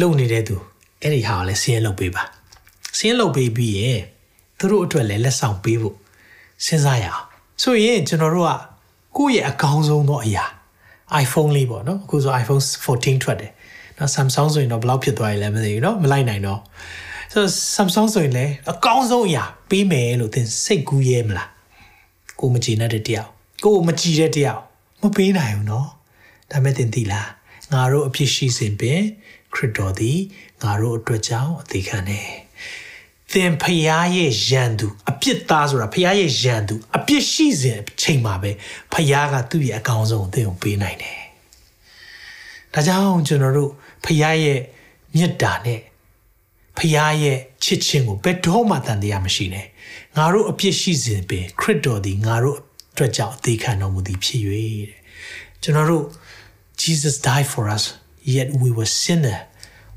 [0.00, 0.54] လုံနေတဲ့သူ
[1.02, 2.22] အဲ့ဒီဟာကိုလည်းစီးရင်လုပ်ပေးပါ
[2.98, 4.00] စီးရင်လုပ်ပေးပြီးရင်
[4.60, 5.96] သူတို့အတွက်လည်းလက်ဆောင်ပေးဖို့
[6.64, 7.24] စဉ်းစားရအောင်
[7.62, 8.52] ဆိုရင်ကျွန်တော်တို့က
[9.16, 10.44] ကိုယ့်ရဲ့အကောင်းဆုံးသောအရာ
[11.24, 13.52] iPhone လေးပေါ့နော်အခုဆို iPhone 14ထွက်တယ်
[13.98, 16.60] နော် Samsung ဆိုရင်တော့ဘယ်လောက်ဖြစ်သွားရလဲမသိဘူးနော်မလိုက်နိုင်တော့
[17.32, 17.44] ဆို
[17.76, 21.48] Samsung ဆိုရင်လည်းအကောင်းဆုံးအရာပေးမယ်လို့သင်စိတ်ကူးရဲမလား
[22.40, 23.28] ကိုမကြည်နဲ့တဲ့တယောက်
[23.64, 24.60] ကိုမကြည်တဲ့တယောက်
[25.02, 25.88] မပေးနိုင်ဘူးနော်
[26.50, 27.28] ဒါမဲ့သင်သိလား
[27.72, 29.00] ငါတို့အဖြစ်ရှိစဉ်ပင်
[29.54, 30.18] ခရစ်တော်သည်
[30.62, 32.28] ငါတို့အတွက်ကြောင့်အသေးခံတယ်
[33.32, 38.50] သင်ဖျားရဲ့ရန်သူအပြစ်သားဆိုတာဖျားရဲ့ရန်သူအပြစ်ရှိစဉ်ချိန်မှာပဲ
[38.92, 41.18] ဖျားကသူ့ရဲ့အကောင်ဆုံးအသင်ကိုပေးနိုင်တယ်။
[42.74, 43.70] ဒါကြောင့်ကျွန်တော်တို့
[44.04, 44.60] ဖျားရဲ့
[45.16, 45.80] မေတ္တာနဲ့
[46.78, 49.66] ဖျားရဲ့ချစ်ခြင်းကိုဘယ်တော့မှတန်တရားမရှိနဲ့။
[50.16, 52.56] ငါတို့အပြစ်ရှိစဉ်ပင်ခရစ်တော်သည်ငါတို့
[52.92, 54.98] အတွက်ကြောင့်အသေးခံတော်မူသည်ဖြစ်၍တဲ့။
[55.62, 56.04] ကျွန်တော်တို့
[56.82, 57.84] Jesus died for us
[58.34, 59.38] yet we were sinner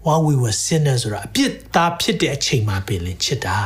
[0.04, 3.58] while we were sinners ဆိုတာအပြစ်သားဖြစ်တဲ့အချိန်မှာပင်လင်ချစ်တာ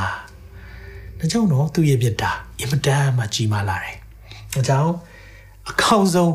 [1.20, 3.96] ။ဒါကြောင့်တော့သူ့ရဲ့ပြစ်တာအင်မတန်မှကြီးမားလာတယ်။
[4.54, 4.94] ဒါကြောင့်
[5.70, 6.34] အကောင်းဆုံး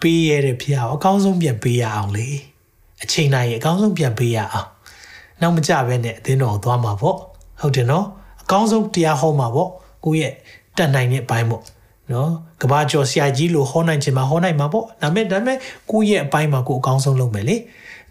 [0.00, 2.28] ပေးရတဲ့ဖျားအကောင်းဆုံးပြန်ပေးရအောင်လေ။
[3.02, 4.68] အချိန်တိုင်းအကောင်းဆုံးပြန်ပေးရအောင်။
[5.40, 7.16] နောက်မကြဘဲနဲ့အသင်းတော်သွားမှာပေါ့။
[7.60, 8.06] ဟုတ်တယ်နော်။
[8.42, 9.70] အကောင်းဆုံးတရားဟောမှာပေါ့။
[10.04, 10.32] ကိုယ့်ရဲ့
[10.76, 11.64] တတ်နိုင်တဲ့အပိုင်းပေါ့။
[12.12, 12.30] နော်
[12.62, 15.58] ကဘာကျော်ဆရာကြီးလို့ဟောနိုင်ချင်မှာဟောနိုင်မှာပေါ့ဒါပေမဲ့ဒါပေမဲ့
[15.90, 17.56] ကိုယ့်ရဲ့အပိုင်းမှာကိုယ်အကောင်းဆုံးလုပ်မယ်လေ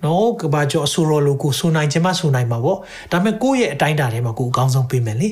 [0.06, 2.76] နော်ကဘာကျော်အဆိုတော်လိုကိုဆိုနိုင်ခြင်းမဆိုနိုင်ပါဗော
[3.12, 5.30] ဒါပေမဲ့ကိုယ့်ရဲ့အတိုင်းအတာထဲမှာကိုအကောင်းဆုံးပေးမယ်လေ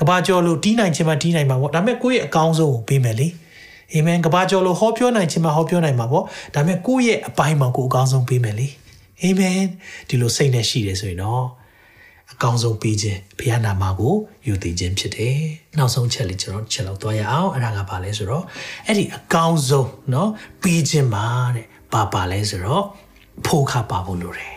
[0.00, 3.28] ကဘာကျော်လိုတီးနိုင်ခြင်းမတီးနိုင်ပါဗောဒါပေမဲ့ကိုယ့်ရဲ့အကောင်းဆုံးကိုပေးမယ်လေ
[3.92, 6.22] အာမင်ကဘာကျော်လိုဟောပြောနိုင်ခြင်းမဟောပြောနိုင်ပါဗော
[6.54, 8.68] ဒါပေမဲ့ကိုယ့်ရဲ့အပိုင်းမှာကိုအကောင်းဆုံးပေးမယ်လေ
[9.22, 9.58] အာမင်
[10.08, 11.44] ဒီလိုစိတ်နဲ့ရှိတယ်ဆိုရင်တော့
[12.32, 14.14] အကောင်းဆုံးပေးခြင်းဘုရားနာမကို
[14.46, 15.38] ယူတည်ခြင်းဖြစ်တယ်။
[15.78, 18.44] နောက်ဆုံးချက်လေးကျွန်တော်ချက်လောက်သွားရအောင်အဲ့ဒါကဘာလဲဆိုတော့
[18.86, 20.28] အဲ့ဒီအကောင်းဆုံးเนาะ
[20.62, 22.84] ပေးခြင်းပါတဲ့ဘာပါလဲဆိုတော့
[23.40, 24.54] အဖို့ခပါဖို့လိုတယ်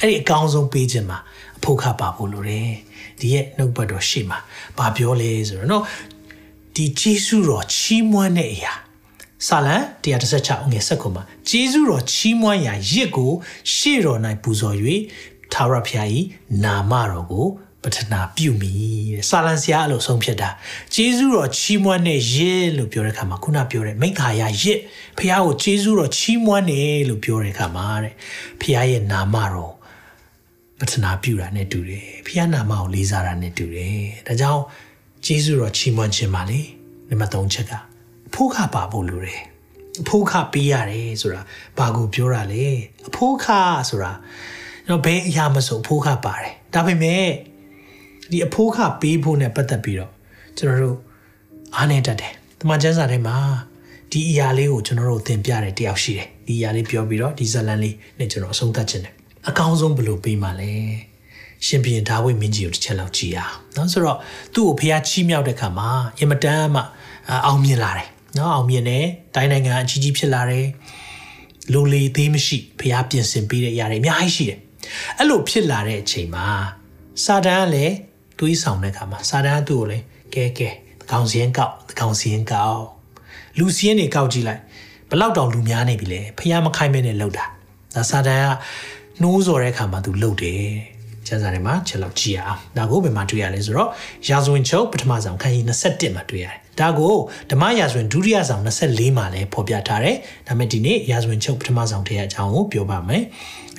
[0.00, 1.18] အဲ့ဒီအကောင်းဆုံးပေးခြင်းမှာ
[1.58, 2.70] အဖို့ခပါဖို့လိုတယ်
[3.20, 4.38] ဒီရဲ့နှုတ်ဘတ်တော်ရှေ့မှာ
[4.78, 5.82] ဘာပြောလဲဆိုတော့เนาะ
[6.74, 8.74] ဒီဂျေစုတော်ချီးမွမ်းတဲ့အရာ
[9.46, 13.32] ဆာလံ136အငယ်7မှာဂျေစုတော်ချီးမွမ်းရာရစ်ကို
[13.74, 14.76] ရှေ့တော်၌ပူဇော်၍
[15.52, 16.08] သာရဖျား၏
[16.64, 17.46] နာမတော်ကို
[17.84, 18.72] ပထနာပြုမိ
[19.14, 20.50] တဲ့စာလန်ဆရာအဲ့လိုဆုံးဖြတ်တာ
[20.94, 24.80] ဂျေဇုတော်ချီးမွမ်းတဲ့ရစ်လို့ပြောတဲ့အခါမှာခုနပြောတဲ့မိခါရရစ်
[25.18, 28.14] ဘုရားကိုဂျေဇုတော်ချီးမွမ်းတယ်လို့ပြောတဲ့အခါမှာတဲ့
[28.60, 29.74] ဘုရားရဲ့နာမတော်
[30.80, 34.62] ပထနာပြုတာနဲ့တူတယ်ဘုရားနာမကိုလေးစားတာနဲ့တူတယ်ဒါကြောင့်
[35.26, 36.60] ဂျေဇုတော်ချီးမွမ်းခြင်းပါလေ
[37.08, 37.72] နံပါတ်3ချက်က
[38.34, 39.42] ဖိုးခပါဖို့လိုတယ်
[40.02, 41.40] အဖိုးခပေးရတယ်ဆိုတာ
[41.78, 42.66] ဘာကိုပြောတာလဲ
[43.08, 43.46] အဖိုးခ
[43.88, 44.12] ဆိုတာ
[44.88, 47.24] တော့ဘယ်အရာမဆိုအဖိုးခပါတယ်ဒါပေမဲ့
[48.32, 50.12] ဒီအဖိုးခပေးဖို့ ਨੇ ပတ်သက်ပြီးတော့
[50.56, 50.98] ကျွန်တော်တို့
[51.76, 53.36] အားနေတတ်တယ်။တမန်ကျမ်းစာထဲမှာ
[54.10, 59.14] ဒီအရာလေးကိုကျွန်တော်တို့သင်ပြတယ်တယောက်ရှိတယ်။ဒီအရာလေးပြောပြီးတော့ဒီဇလန်လေးနဲ့ကျွန်တော်အဆုံးသတ်ခြင်းတယ်။
[59.48, 60.72] အကောင်းဆုံးဘယ်လိုပေးမှလဲ။
[61.66, 64.18] ရှင်ဘုရင်ဒါဝိမင်းကြီးကိုတစ်ချက်လောက်ကြည်ရအောင်။နော်ဆိုတော့
[64.54, 66.82] သူ့ကိုဖះချီးမြှောက်တဲ့ခါမှာအင်မတန်မှ
[67.46, 69.04] အောင်မြင်လာတယ်။နော်အောင်မြင်တယ်။
[69.34, 70.66] တိုင်းနိုင်ငံအကြီးကြီးဖြစ်လာတယ်။
[71.72, 74.58] လူလီသေးမရှိဖះပြင်ဆင်ပေးတဲ့အရာတွေအများကြီးရှိတယ်။
[75.18, 76.46] အဲ့လိုဖြစ်လာတဲ့အချိန်မှာ
[77.24, 77.94] စာတန်ကလည်း
[78.44, 80.70] တွေးဆောင်တဲ့အခါမှာစာတန်ကသူ့ကိုလည်းကဲကဲ
[81.00, 82.82] တကောင်စီရင်ကောက်တကောင်စီရင်ကောက်
[83.58, 84.60] လူစီရင်တွေကောက်ကြည့်လိုက်
[85.10, 87.44] ဘလောက်တောင်လူများနေပြီလဲဖះမခိုင်းမဲနဲ့လှုပ်တာ
[87.94, 88.46] ဒါစာတန်က
[89.22, 90.64] နှိုးစော်တဲ့အခါမှာသူလှုပ်တယ်
[91.26, 93.90] ကျမ်းစာထဲမှာချက်လောက်ကြည့်ရအောင်ဒါကိုဘယ်မှာတွေ့ရလဲဆိုတော့
[94.28, 97.14] ရာဇဝင်ချုပ်ပထမဆောင်ခန်းကြီး21မှာတွေ့ရတယ်ဒါကို
[97.50, 100.16] ဓမ္မရာဇဝင်ဒုတိယဆောင်24မှာလည်းဖော်ပြထားတယ်
[100.46, 103.22] ဒါပေမဲ့ဒီနေ့ရာဇဝင်ချုပ်ပထမဆောင်ထဲအကြောင်းကိုပြောပါမယ်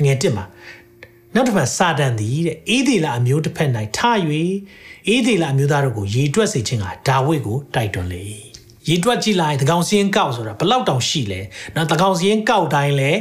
[0.03, 0.45] ငွေ1မှာ
[1.35, 3.99] နောက်တစ်ဖက်စာတန်သည်တဲ့အေးဒီလာအမျိုးတစ်ဖက်၌ထ၍
[5.07, 8.23] အေးဒီလာအမျိုးသားတို့ကိုရေတွက်စေခြင်းကဒါဝိဒ်ကိုတိုက်တွန်းလေ
[8.89, 11.41] ရေတွက်ကြည့်လိုက်တကောင်စင်းကောက်ဆိုတာဘလောက်တောင်ရှိလဲ
[11.75, 13.11] နော်တကောင်စင်းကောက်တိုင်းလဲ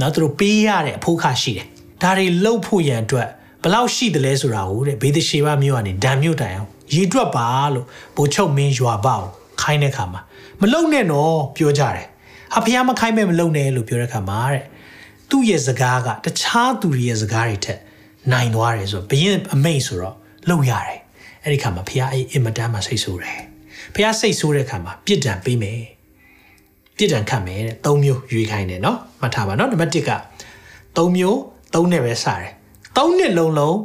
[0.00, 1.66] နော်သူတို့ပေးရတဲ့အဖိုးခရှိတယ်
[2.02, 3.28] ဒါတွေလှုပ်ဖို့ရန်အတွက်
[3.62, 7.86] ဘလောက်ရှိတယ်လဲဆိုတာကိုတဲ့ဘေးသရှေဘမြို့ကနေဒံမြို့တိုင်အောင်ရေတွက်ပါလို့
[8.16, 9.24] ဘိုလ်ချုပ်မင်းရွာပေါ့
[9.62, 10.20] ခိုင်းတဲ့ခါမှာ
[10.60, 12.06] မလုံနဲ့တော့ပြောကြတယ်
[12.54, 14.64] ဟာဖះမခိုင်းမဲ့မလုံနဲ့လို့ပြောတဲ့ခါမှာတဲ့
[15.30, 17.80] သူ့ရဲ့စကားကတခြားသူတွေရဲ့စကားတွေထက်
[18.32, 20.16] နိုင်သွားတယ်ဆိုတော့ဘရင်အမိတ်ဆိုတော့
[20.50, 20.98] လုံရတယ်
[21.44, 23.40] အဲ့ဒီခါမှာဖះအဲ့အင်မတန်မှစိတ်ဆိုးတယ်
[23.94, 25.80] ဖះစိတ်ဆိုးတဲ့ခါမှာပြစ်ဒဏ်ပေးမယ်
[26.96, 30.12] ပြစ်ဒဏ်ခတ်မယ်တဲ့၃မျိုးရွေးခိုင်းတယ်နော်မှတ်ထားပါနော်နံပါတ်1က
[30.96, 31.36] ၃မျိုး
[31.74, 32.50] ၃နဲ့ပဲစတယ်
[32.96, 33.76] ၃နှစ်လုံးလုံး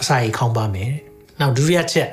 [0.00, 0.98] အစာရီခေါင်းပါမယ်တဲ့
[1.40, 2.10] နောက်ဒုတိယချက်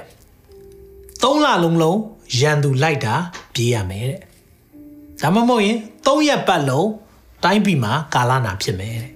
[1.23, 1.99] ၃လလုံးလုံး
[2.39, 3.15] ရန်သူလိုက်တာ
[3.53, 4.19] ပြေးရမယ်တဲ့
[5.21, 6.87] ဒါမှမဟုတ်ရင်၃ရက်ပတ်လုံး
[7.43, 9.13] တိုင်းပြည်မှာကာလနာဖြစ်မယ်တဲ့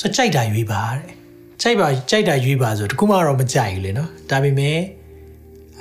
[0.00, 1.02] ဆိုကြိုက်တာရွေးပါတဲ့
[1.62, 4.78] ကြိုက်ပါကြိုက်တာရွေးပါဆိုတခုမှတော့မကြိုက်ဘူးလေနော်ဒါပေမဲ့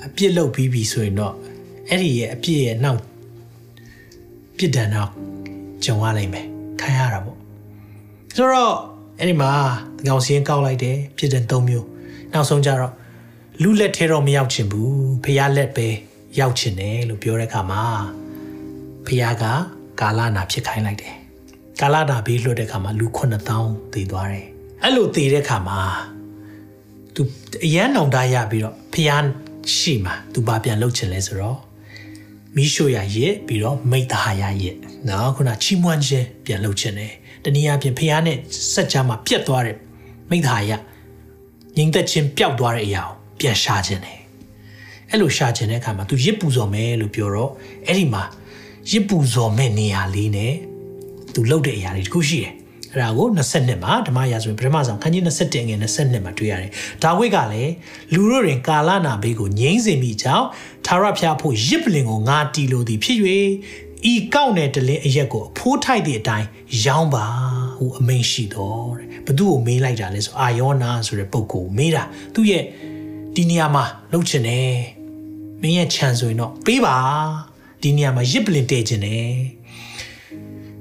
[0.06, 1.34] အပြစ်လုပ်ပြီးပြီဆိုရင်တော့
[1.88, 3.02] အဲ့ဒီရဲ့အပြစ်ရဲ့နောက်
[4.58, 5.12] ပြစ်ဒဏ်တော့
[5.86, 6.46] ကြုံရနိုင်မယ်
[6.82, 7.38] ခံရတာပေါ့
[8.36, 8.76] ဆိုတော့
[9.20, 9.52] အဲ့ဒီမှာ
[9.98, 11.88] တကောင်စီရင်ကောက်လိုက်တယ်ပြစ်ဒဏ်၃မျိုး
[12.34, 12.94] နောက်ဆုံးကြတော့
[13.62, 14.94] လူလက်ထဲတော့မရောက်ချင်ဘူး
[15.24, 15.88] ဖះလက်ပဲ
[16.40, 17.84] ရောက်ချင်တယ်လို့ပြောတဲ့အခါမှာ
[19.08, 19.44] ဖះက
[20.00, 21.19] ကာလနာဖြစ်ခိုင်းလိုက်တယ်
[21.80, 24.48] ကာလနာဘေးလွတ်တဲ့အခါမှာလူ9000သေသွားတယ်
[24.84, 25.80] အဲ့လိုသေတဲ့အခါမှာ
[27.16, 27.22] သူ
[27.66, 29.12] အရန်နောင်တရပြီးတော့ဖះ
[29.76, 31.60] ရှိမှာသူဘာပြန်လုပ်ချင်လဲဆိုတော့
[32.56, 34.76] မိရှိုရရစ်ပြီးတော့မိသားရရစ်
[35.10, 37.14] နော်ခုနချီးမွမ်းခြင်းပြန်လုပ်ချင်တယ်
[37.44, 38.38] တနည်းအားဖြင့်ဖះနဲ့
[38.74, 39.78] စက်ကြမှာပြတ်သွားတဲ့
[40.32, 40.72] မိသားရ
[41.78, 44.20] ငြိမ်သက်ခြင်းပျောက်သွားတဲ့အရာကိုပြန်ရှာခြင်းတယ်
[45.10, 47.52] အဲ့လိုရှာခြင်းတဲ့အခါမှာ तू ရစ်ပူဇော်မယ်လို့ပြောတော့
[47.86, 48.24] အဲ့ဒီမှာ
[48.92, 50.54] ရစ်ပူဇော်မဲ့နေရာလေးနဲ့
[51.34, 52.54] तू လှုပ်တဲ့အရာတွေတခုရှိတယ်
[52.94, 56.72] အဲ့ဒါကို22မှာဓမ္မရာဇဝင်ပထမဆုံးခန်းကြီး21ငယ်22မှာတွေ့ရတယ်။
[57.04, 57.74] ဒါဝိဒ်ကလည်း
[58.14, 60.48] လူတို့တွင်ကာလနာဘေးကိုငြိမ့်စေမိကြောင်း
[60.86, 63.20] သာရဖျားဖို့ရစ်ပလင်ကိုငါတီလိုသည်ဖြစ်၍
[64.12, 66.48] ဤကောက်နယ်တလင်းအရက်ကိုအဖိုးထိုက်တဲ့အတိုင်း
[66.86, 67.26] ရောင်းပါ
[67.78, 72.04] ဟူအမိန်ရှိတော်တဲ့။ဘသူ့ကိုမေးလိုက်တာလဲဆိုအာယောနာဆိုတဲ့ပုဂ္ဂိုလ်မေးတာ
[72.34, 72.64] သူ့ရဲ့
[73.36, 74.74] ဒီနေရာမှာလှုပ်ချင်တယ်။
[75.62, 76.98] မင်းရဲ့ခြံဆိုရင်တော့ပေးပါ
[77.82, 79.34] ဒီနေရာမှာရစ်ပလင်တည်ချင်တယ်။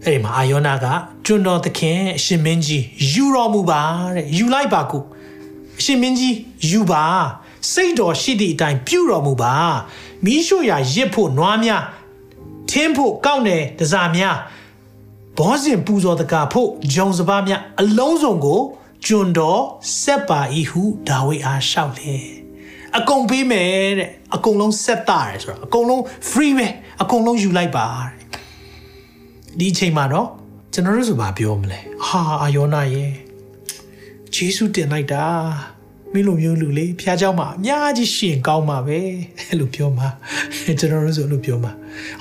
[0.04, 0.86] အဲ့ဒီမှာအာယောနာက
[1.26, 3.82] ကျွန်တော်သခင်အရှင်မင်းကြီးယူတော်မူပါ
[4.14, 5.02] တဲ့ယူလိုက်ပါကို
[5.78, 6.36] အရှင်မင်းကြီး
[6.70, 7.04] ယူပါ
[7.72, 9.54] စိတ်တော်ရှိသည့်အတိုင်းပြုတော်မူပါ
[10.24, 11.82] မိရှုရာရစ်ဖို့နွားများ
[12.70, 14.36] ထင်းဖို့ကောက်နယ်တစားများ
[15.38, 18.60] ဘောဇင်ပူဇော်တကာဖို့ဂျုံစပါးများအလုံးစုံကို
[19.06, 19.62] ကျွန်တော်
[20.02, 22.16] ဆက်ပါဤဟုဒါဝိအားလျှောက်လေ
[22.98, 26.68] အကုန်ပေးမယ်တဲ့အကုန်လုံးဆက်တာရယ်ဆိုတော့အကုန်လုံး free ပဲ
[27.02, 28.17] အကုန်လုံးယူလိုက်ပါတဲ့
[29.58, 30.28] ဒီအချိန်မှာတော့
[30.72, 33.12] ကျွန်တော်တို့ဆိုဘာပြောမလဲဟာအာယောနာရဲ့
[34.34, 35.24] ဂျေစုတင်လိုက်တာ
[36.12, 38.98] မင်းလိုမျိုးလူလေးဖះเจ้าမှာအများကြီးရှင်ကောင်းမှာပဲ
[39.38, 40.08] အဲ့လိုပြောမှာ
[40.78, 41.72] ကျွန်တော်တို့ဆိုလို့ပြောမှာ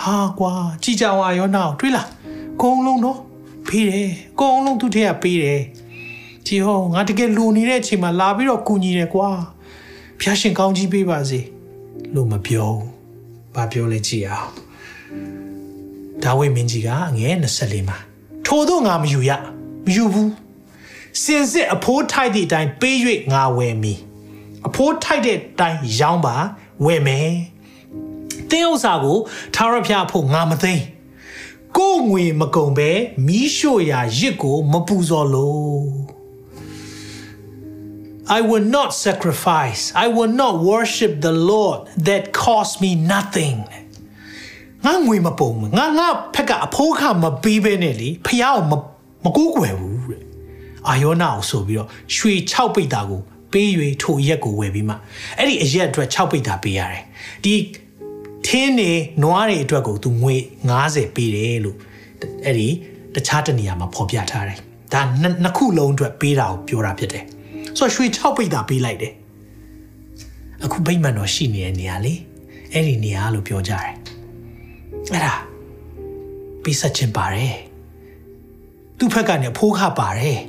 [0.04, 0.54] ဟာကွာ
[0.84, 2.08] ကြည်ကြောင်အာယောနာကိုတွေးလား
[2.56, 3.20] အကုန်လုံးတော့
[3.68, 5.62] ဖေးတယ်အကုန်လုံးသူ့ထက်ကပေးတယ်
[6.46, 9.30] ဒီဟောငါတကယ်လူနေတဲ့အချိန်မှာလာပြီးတော့ကူညီတယ်ကွာ
[10.20, 11.40] ဖះရှင်ကောင်းကြီးပေးပါစေ
[12.14, 12.86] လို့မပြောဘူး
[13.56, 14.50] ဘာပြောလဲကြည့်အောင်
[16.24, 17.98] ဒါဝိမင်းကြီးကငယ်24မှာ
[18.46, 19.32] ထို့သောငါမယူရ
[19.86, 20.32] မယူဘူး
[21.24, 22.98] စင်စစ်အဖိုးထိုက်သည့်အတိုင်းပေး၍
[23.34, 23.94] ငါဝယ်မီ
[24.68, 26.36] အဖိုးထိုက်တဲ့အတိုင်းရောင်းပါ
[26.86, 27.32] ဝယ်မယ်
[28.52, 29.18] တင်းဥစ္စာကို
[29.56, 30.74] ထာဝရဘုရားအဖို့ငါမသိ
[31.78, 32.90] ကိုငွေမကုန်ပဲ
[33.26, 35.88] မီးရှို့ရာရစ်ကိုမပူဇော်လို့
[38.38, 43.58] I will not sacrifice I will not worship the Lord that cost me nothing
[44.86, 48.74] ငါငွေမပုံငါငါဖက်ကအဖိုးခမပေးပဲနဲ့လေဖះအောင်မ
[49.24, 50.24] မကူးကွယ်ဘူးတဲ့
[50.88, 53.22] အာယောနာကိုဆိုပြီးတော့ရွှေ6ပိတ်တာကို
[53.52, 53.70] ပေး၍
[54.04, 54.96] ထိုရက်ကိုဝယ်ပြီးမှ
[55.38, 57.04] အဲ့ဒီအရက်အတွက်6ပိတ်တာပေးရတယ်
[57.44, 57.54] ဒီ
[58.48, 58.92] ထင်းနေ
[59.24, 60.36] နွားတွေအတွက်ကိုသူငွေ
[60.76, 61.78] 90ပေးတယ်လို့
[62.46, 62.68] အဲ့ဒီ
[63.16, 64.60] တခြားတနေရာမှာဖော်ပြထားတယ်
[64.94, 67.24] ဒါနှစ်ခုလုံးအတွက်ပေးတာကိုပြောတာဖြစ်တယ်
[67.78, 69.14] ဆိုတော့ရွှေ6ပိတ်တာပေးလိုက်တယ်
[70.64, 72.14] အခုဗိမာန်တော်ရှိနေတဲ့နေရာလေ
[72.74, 73.94] အဲ့ဒီနေရာလို့ပြောကြတယ်
[75.14, 75.34] အဲ့ဒါ
[76.64, 77.54] ပြီးဆက်ခြင်းပါတယ်
[78.98, 80.40] သူ့ဖက်ကနေဖိုးခပါတယ်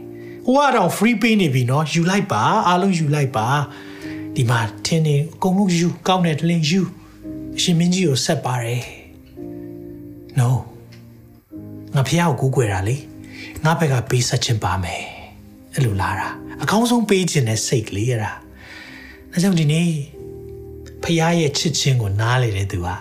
[0.47, 3.47] ဟိုကတော့ free ပေးနေပြီเนาะယူလိုက်ပါအားလုံးယူလိုက်ပါ
[4.37, 6.81] ဒီမှာထင်းနေအကုန်လုံးယူကောင်းတဲ့တလင်းယူ
[7.57, 8.83] အရှင်မင်းကြီးကိုဆက်ပါတယ်
[10.39, 10.49] no
[11.95, 12.97] ငါဖះကိုကူးကွယ်တာလေ
[13.65, 15.03] ငါဘက်ကပေးဆက်ခြင်းပါမယ်
[15.75, 16.29] အဲ့လိုလာတာ
[16.63, 18.33] အကောင်းဆုံးပေးခြင်းနဲ့စိတ်လေးရတာ
[19.33, 19.89] အဲကြောင့်ဒီနေ့
[21.03, 22.97] ဖះရဲ့ချစ်ခြင်းကိုနားလေတဲ့သူဟာ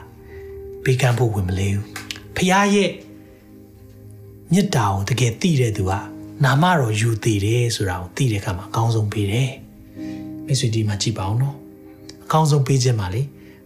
[0.87, 1.85] ပေးကမ်းဖို့ဝင်မလေးဘူး
[2.35, 2.91] ဖះရဲ့
[4.53, 5.93] မြတ်တာကိုတကယ်သိတဲ့သူက
[6.43, 9.51] နာမတော်ယူတည်တယ်ဆိုတာကိုသိတဲ့အခါမှာအကောင်းဆုံးပေးတယ်
[10.45, 11.55] မိတ်ဆွေဒီမှာကြည့်ပါအောင်နော်
[12.25, 13.21] အကောင်းဆုံးပေးခြင်းပါလေ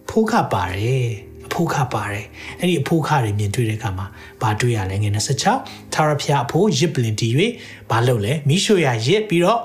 [0.10, 1.08] ဖိုးခပါတယ်
[1.46, 2.26] အဖိုးခပါတယ်
[2.60, 4.06] အဲ့ဒီအဖိုးခတွေမြင်တွေ့တဲ့အခါမှာ
[4.42, 5.14] ဘာတွေ့ရလဲငယ်
[5.56, 7.28] 26ထာဝရဘုရားအဖိုးရစ်ပလင်တီ၍
[7.90, 9.62] ဘာလုပ်လဲမိရှုရရစ်ပြီးတော့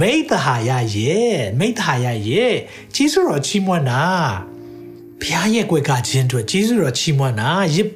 [0.00, 2.54] မိသဟာယရဲ့မိသဟာယရဲ့
[2.94, 4.02] ကြီးစုတော်ချီးမွမ်းတာ
[5.20, 7.88] ဘုရားရဲ့ကွယ်ကခြင်းအတွက်ကျေးဇူးတော်ချီးမွမ်းတာရစ်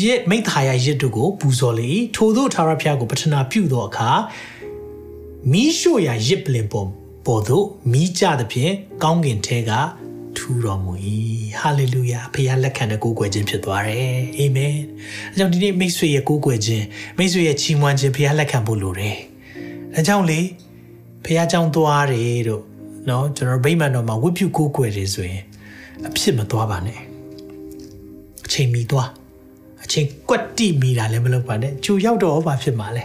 [0.00, 4.10] ရစ်မိသားရရစ်တို့ကိုပူဇော်လေထို့သောထာဝရဘုရားကိုပတနာပြုသောအခါ
[5.52, 6.88] မိရှုရာရစ်ပလင်ပေါ်
[7.26, 8.72] ပေါ်သို့မိကြသဖြင့်
[9.02, 9.72] ကောင်းကင်ထဲက
[10.36, 10.92] ထူတော်မူ၏
[11.60, 14.74] ဟာလေလုယာဖခင်လက်ခံတဲ့ကိုးကွယ်ခြင်းဖြစ်သွားတယ်အာမင်
[15.32, 16.84] အဲကြောင့်ဒီနေ့မိတ်ဆွေရဲ့ကိုးကွယ်ခြင်း
[17.18, 19.16] မိတ်ဆွေရဲ့ချီးမွမ်းခြင်းဖခင်လက်ခံဖို့လိုတယ်
[19.94, 20.40] အဲကြောင့်လေ
[21.24, 22.62] ဖခင်ကြောင့်သွားတယ်တို့
[23.08, 25.42] နော်ကျွန်တော်ဗိမာန်တော်မှာဝတ်ပြုကိုးကွယ်တယ်ဆိုရင်
[26.08, 26.98] အဖြစ်မသွားပါနဲ့
[28.44, 29.10] အချိန်မီသွား
[29.84, 33.04] အချိန်ကွက်တိမိတာလည်းမလုပ်ပါနဲ့ကြိုရောက်တော့ဘာဖြစ်မှာလဲ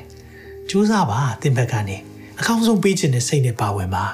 [0.69, 1.97] ကြိုးစားပါသင်ဘက်ကနေ
[2.39, 4.05] အကောင်းဆုံးပေးခြင်းနဲ့စိတ်နဲ့ပါဝင်ပါ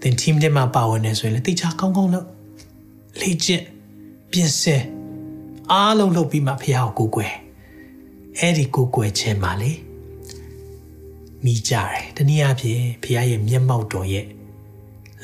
[0.00, 2.26] သင် team ထဲမှာပါဝင်နေဆိုရင်လည်းတိတ်ချကောင်းကောင်းလုပ်
[3.20, 3.64] လေ့ကျင့်
[4.30, 4.82] ပြင်ဆင်
[5.72, 7.34] အားလုံးလုပ်ပြီးမှဖះကိုကိုကိုွယ်
[8.38, 9.72] အဲ့ဒီကိုကိုွယ်ခြင်းပါလေ
[11.44, 14.26] မိကြတယ်တနည်းအားဖြင့်ဖះရဲ့မျက်မှောက်တော်ရဲ့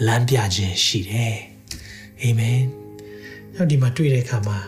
[0.07, 1.37] လမ်းပြခြင်းရှိတယ်
[2.25, 2.61] အာမင်
[3.55, 4.59] နောက်ဒီမှာတွေ့တဲ့အခါမှာ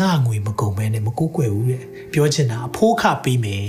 [0.00, 3.64] ငါငွေမကုန်မဲနဲ့မကိုးကွယ်ဘူးတဲ့ပြောချင်တာအဖိုးခပေးမယ်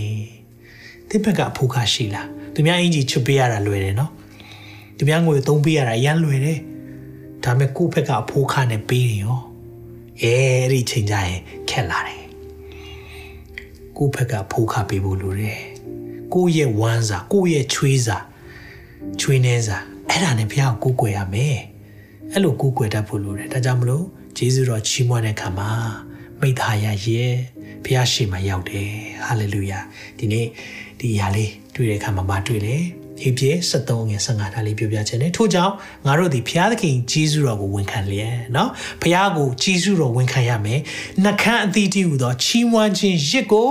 [1.10, 4.12] ဒီဘက်ကအဖိုးခရှိလားသူများအင်ကြီးချွတ်ပေးရတာလွယ်တယ်နော်
[4.98, 6.60] သူများငွေသုံးပေးရတာအရန်လွယ်တယ်
[7.44, 9.40] ဒါပေမဲ့ကိုယ့်ဘက်ကအဖိုးခနဲ့ပေးရင်ရော
[10.22, 12.24] အဲအဲ့ဒီချိန်ကြရင်ခက်လာတယ်
[13.98, 15.60] ကိုယ့်ဘက်ကဖိုးခပေးဖို့လိုတယ်
[16.34, 18.18] ကိုယ့်ရဲ့ဝမ်းစာကိုယ့်ရဲ့ချွေးစာ
[19.22, 19.78] ချွေးနှဲစာ
[20.10, 21.58] အဲ့ဒါနဲ့ဘုရားကိုကိုးကွယ်ရမယ်
[22.34, 24.06] အဲ့လိုကိုးကွယ်တတ်ဖို့လိုတယ်ဒါကြောင့်မလို့
[24.38, 25.70] ဂျေဇုတော်ချီးမွမ်းတဲ့ခါမှာ
[26.42, 27.34] မိသားရရဲ့
[27.84, 28.90] ဘုရားရှိမှရောက်တယ်
[29.26, 29.80] ဟာလေလုယာ
[30.18, 30.46] ဒီနေ့
[31.00, 32.76] ဒီຢာလေးတွေ့တဲ့အခါမှာမတွေ့လေ
[33.22, 35.74] ဟေပြဲ73ငယ်55ထားလေးပြောပြခြင်းနဲ့ထို့ကြောင့်
[36.06, 38.70] ငါတို့ဒီဘုရားသခင်ဂျေဇုတော်ကိုဝန်ခံလျက်เนาะ
[39.02, 40.80] ဘုရားကိုဂျေဇုတော်ဝန်ခံရမယ်
[41.24, 43.70] နှခမ်းအသီးတည်းဟူသောချီးမွမ်းခြင်းရစ်ကို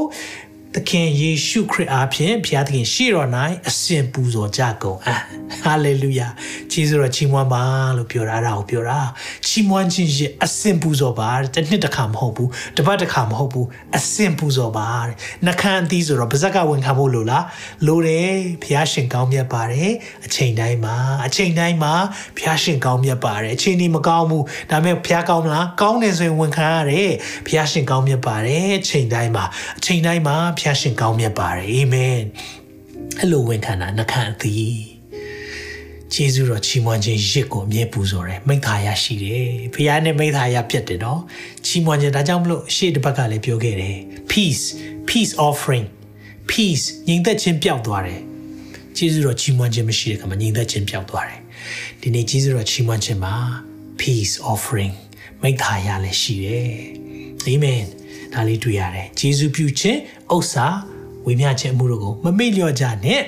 [0.77, 3.29] သခင်ယေရှုခရစ်အားဖြင့်ဘုရားသခင်ရှေ့တော်၌
[3.69, 5.21] အစဉ်ပူဇော်ကြကုန်အံ့
[5.63, 6.29] ဟာလေလုယာ
[6.73, 7.63] ခြေစွတော်ချီးမွမ်းပါ
[7.97, 9.01] လို့ပြောတာအဲ့ဒါကိုပြောတာ
[9.47, 13.67] ချီးမွမ်းခြင်းရဲ့အစဉ်ပူဇော်ပါတစ်နှစ်တစ်ခါမဟုတ်ဘူးတစ်ပတ်တစ်ခါမဟုတ်ဘူး
[13.97, 15.15] အစဉ်ပူဇော်ပါတဲ့
[15.47, 17.45] နှခမ်းအသီးဆိုတော့ပါဇက်ကဝင်ခံဖို့လို့လား
[17.87, 19.93] လို့တယ်ဘုရားရှင်ကောင်းမြတ်ပါတယ်
[20.27, 20.97] အချိန်တိုင်းမှာ
[21.27, 21.95] အချိန်တိုင်းမှာ
[22.37, 27.11] ဘုရားရှင်ကောင်းမြတ်ပါတယ်အချိန်ဒီမကောင်းဘူးဒါပေမဲ့ဘုရားကောင်းမလားကောင်းတယ်ဆိုရင်ဝန်ခံရတယ်
[27.47, 29.45] ဘုရားရှင်ကောင်းမြတ်ပါတယ်အချိန်တိုင်းမှာ
[29.79, 32.19] အချိန်တိုင်းမှာဖျားရှင်ကောင်းမြတ်ပါတယ်အာမင်
[33.19, 34.81] အဲ့လိုဝန်ခံတာနှခမ်းအသီး
[36.13, 41.21] ကျေးဇူးတော်ချီးမွမ်းခြင်းရစ်ကိုအမြဲပူဇော်တယ်မိသားရရှိတယ်ဖခင်နဲ့မိသားရပြတ်တယ်နော်
[41.67, 43.99] ချီးမွမ်းခြင်းဒါကြောင့်မလို့ရှေ့တစ်ဘက်ကလည်းပြောခဲ့တယ်
[44.31, 44.65] peace
[45.09, 45.87] peace offering
[46.51, 48.21] peace ညီသက်ခြင်းပျောက်သွားတယ်
[48.97, 51.41] ကျေးဇူးတော်ချီးမွမ်းခြင်းမရှိတဲ့အခါမှာညီသက်ခြင်းပျောက်သွားတယ်
[52.01, 53.35] ဒီနေ့ကျေးဇူးတော်ချီးမွမ်းခြင်းမှာ
[54.01, 54.95] peace offering
[55.43, 56.73] မိသားရလည်းရှိတယ်
[57.45, 57.83] အာမင်
[58.35, 59.99] ဒါလေးတွေ့ရတယ်ဂျေဇုပြုခြင်း
[60.35, 60.67] ဥစ္စာ
[61.27, 63.23] ဝေမျှခြင်းအမှုတို့ကိုမမေ့လျော့ကြနဲ့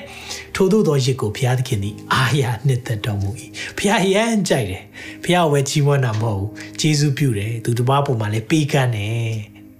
[0.55, 3.29] ထို့သောသောရစ်ကိုဘုရားသခင်သည်အာရနှစ်သက်တော်မူ၏
[3.77, 4.83] ဘုရားရမ်းကြိုက်တယ်
[5.23, 6.49] ဘုရားဝဲကြီးမွန်းတာမဟုတ်ဘူး
[6.79, 9.31] ဂျေဇုပြုတယ်သူတစ်ပါးပုံမှာလည်းပေးကမ်းတယ်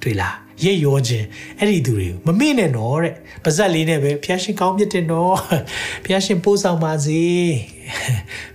[0.02, 1.26] တွေ့လားရဲ့ရောခြင်း
[1.60, 3.14] အဲ့ဒီသူတွေကိုမမေ့နဲ့တော့တဲ့
[3.44, 5.36] ပါဇက်လေးနဲ့ပဲဘုရားရှင်ကောင်းမြတ်တယ်နော်
[6.04, 7.22] ဘုရားရှင်ပို့ဆောင်ပါစေ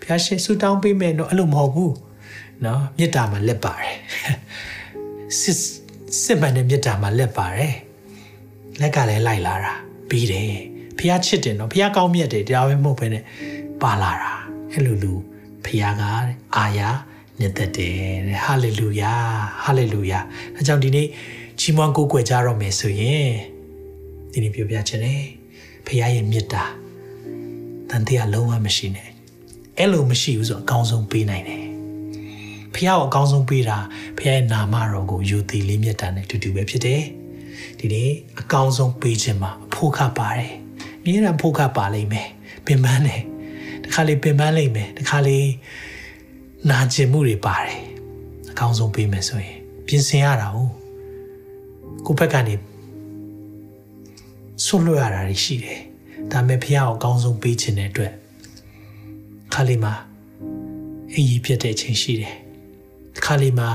[0.01, 1.95] ဘုရားရှင်ဆုတောင်းပေးမယ်နော်အဲ့လိုမဟုတ်ဘူး
[2.65, 3.97] နော်မေတ္တာမှာလက်ပါတယ်
[5.41, 5.59] စစ်
[6.23, 7.75] စစ်မှန်တဲ့မေတ္တာမှာလက်ပါတယ်
[8.81, 9.73] လက်ကလည်းလိုက်လာတာ
[10.09, 10.53] ပြီးတယ်
[10.99, 13.23] ဖះချစ်တယ်နော်ဖះကောင်းမြတ်တယ်ဒါပဲမဟုတ်ပဲနဲ့
[13.83, 14.33] ပါလာတာ
[14.73, 15.13] အဲ့လိုလူ
[15.65, 16.03] ဖះက
[16.57, 16.89] အာယာ
[17.39, 17.99] နှစ်သက်တယ်
[18.45, 19.13] ဟာလေလုယာ
[19.65, 20.19] ဟာလေလုယာ
[20.57, 21.07] အဲကြောင့်ဒီနေ့
[21.61, 23.31] ချီးမွမ်းကိုးကွယ်ကြတော့မယ်ဆိုရင်
[24.33, 25.23] ဒီနေ့ပြောပြချင်တယ်
[25.87, 26.65] ဖះရဲ့မေတ္တာ
[27.91, 29.09] တန်တရားလုံးဝမရှိနဲ့
[29.79, 31.68] အဲ့လိုမရှိဘူးဆိုအကောင်းဆုံးပေးနိုင်တယ်
[32.75, 33.79] ဖះကိုအကောင်းဆုံးပေးတာ
[34.19, 37.03] ဖះရဲ့နာမတော်ကိုယူသည်လေးမြတ်တာနဲ့တူတူပဲဖြစ်တယ်
[37.79, 38.11] ဒီနေ့
[38.41, 40.53] အကောင်းဆုံးပေးခြင်းမှာအဖို့ခပါတယ်
[41.03, 42.29] မြဲတမ်းဖို့ခပါလိမ့်မယ်
[42.67, 43.23] ပင်ပန်းတယ်
[43.85, 45.39] တခါလေပင်ပန်းလိမ့်မယ်တခါလေ
[46.71, 47.79] နာကျင်မှုတွေပါတယ်
[48.51, 49.57] အကောင်းဆုံးပေးမယ်ဆိုရင်
[49.87, 50.73] ပြင်ဆင်ရတာဟုတ်
[52.07, 52.55] ကိုယ့်ဘက်ကနေ
[54.65, 55.81] ဆွလွတ်ရတာရှိတယ်
[56.33, 58.13] ဒါပေမဲ့ဖះကိုအကောင်းဆုံးပေးခြင်းတဲ့အတွက်
[59.53, 59.95] ခါလေးမှာ
[61.15, 62.35] အရေးပြတ်တဲ့အချိန်ရှိတယ်
[63.27, 63.71] ခါလေးမှာ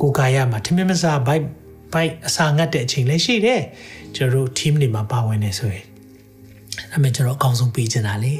[0.00, 1.44] ကိုကာယမှာထမင်းမစားဘိုက်
[1.92, 3.62] ဘိုက်အစာငတ်တဲ့အချိန်လည်းရှိတယ်
[4.14, 5.84] ကျွန်တော်တို့ team တွေမှာပါဝင်နေဆိုရင်
[6.90, 8.34] အဲ့မဲ့ကျွန်တော်အကောင်းဆုံးပေးချင်တာလေ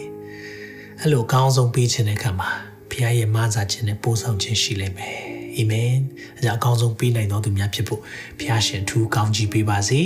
[1.01, 2.51] အဲ့လိုအကောင်းဆုံးပေးချင်တဲ့အခါမှာ
[2.91, 5.17] ဘုရားရဲ့မဆာခြင်းနဲ့ပို့ဆောင်ခြင်းရှိလိမ့်မယ်
[5.57, 5.93] အာမင်
[6.37, 8.01] အဲကြောင့်အကောင်းဆုံးပေးနိုင်တော်သူများဖြစ်ဖို့
[8.39, 10.01] ဘုရားရှင်ထူးကောင်းကြီးပေးပါစေ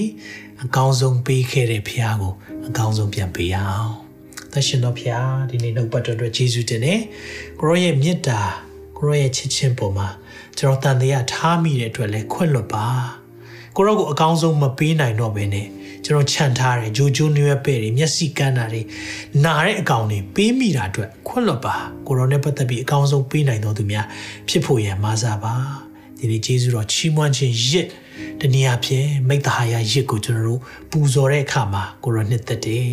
[0.64, 2.32] အကောင်းဆုံးပေးခဲ့တဲ့ဘုရားကို
[2.66, 3.90] အကောင်းဆုံးပြန်ပေးအောင်
[4.52, 7.00] သရှင်တော်ဘုရားဒီနေ့နှုတ်ပတ်တော်အတွက်ယေရှုတင်တယ်
[7.60, 8.40] ကိုရောရဲ့မေတ္တာ
[8.96, 10.08] ကိုရောရဲ့ချစ်ချင်းပေါ်မှာ
[10.58, 12.86] ကျွန်တော်တန်တရားထားမိတဲ့အတွက်လည်းခွင့်လွတ်ပါ
[13.76, 15.66] ကိုရောကိုအကောင်းဆုံးမပေးနိုင်တော့ဘဲနဲ့
[16.04, 18.82] ကျွန်တော်ခြံထားတယ်ဂျိုဂျိုနွေပဲ့တွေမျက်စိကန်းတာတွေ
[19.44, 21.74] နာတဲ့အကောင်တွေပေးမိတာအတွက်ခွင့်လွတ်ပါ
[22.06, 24.06] ကိုရောနဲ့ပတ်သက်ပြီးအကောင်းဆုံးပေးနိုင်တော်သူများ
[24.48, 25.54] ဖြစ်ဖို့ရန်မစားပါ
[26.18, 27.88] ဒီနေ့ကျေးဇူးတော်ချီးမွမ်းခြင်းရစ်
[28.40, 32.90] တနည်းအားဖြင့်မိတ္တဟာယရစ်ကိုကျွန်တော်တို့ပူဇော်တဲ့အခါမှာကိုရောနှစ်သက်တယ်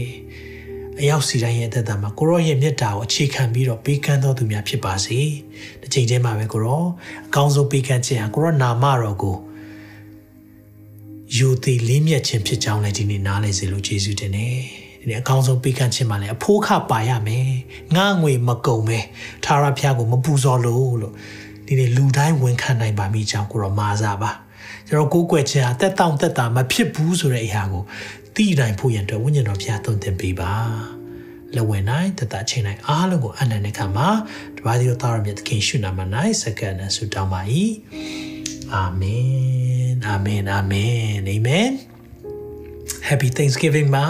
[1.00, 5.20] အရောက်စီတိုင်းရဲ့အသက်တာမှာကိုရောရဲ့မြတ်တာကိုအခြေခံပြီးတော့ပေးကမ်းတော်သူများဖြစ်ပါစေ။
[5.82, 6.84] ဒီချိန်ချင်းမှာပဲကိုရော
[7.28, 9.38] အကောင်းဆုံးပေးကမ်းခြင်းဟာကိုရောနာမတော်ကို
[11.38, 14.48] ယူသည်လေးမြတ်ခြင်းဖြစ်ကြောင်းလည်းဒီနေ့နားလည်စေလို့ယေရှုတင်နေ
[15.00, 17.48] ဒီနေ့အကောင်းဆုံးပေးကမ်းခြင်းမှာလည်းအဖိုးခပါရမယ်
[17.96, 19.00] ငါငွေမကုန်ပဲ
[19.46, 21.14] ထာဝရဘုရားကိုမပူဇော်လို့လို့
[21.68, 24.32] ဒီနေ့လူတိုင်းဝန်ခံနိုင်ပါမိကြောင်းကိုရောမာစားပါ
[24.88, 27.84] ကျွန်တော်ကိုးကွယ်ခြင်းဟာတက်တောင့်တက်တာမဖြစ်ဘူးဆိုတဲ့အရာကို
[28.36, 30.54] သိနိုင်ဖို့ရန်အတွက်ဝိညာဉ်တော်ဘုရားသွန်သင်ပေးပါ
[31.56, 34.10] လဝင်နိုင်တတချိန်နိုင်အားလုံးကိုအနန္တခါမှာ
[34.58, 36.00] တပါးဒီတော်သားရမြတ်သခင်ရှုနာမ၌
[36.42, 37.42] စက္ကန့်နဲ့ဆုတောင်းပါ၏
[38.74, 39.28] အာမင်
[40.06, 40.94] အာမင်အာမင်
[41.28, 41.70] အာမင်
[43.08, 44.06] Happy Thanksgiving မှာ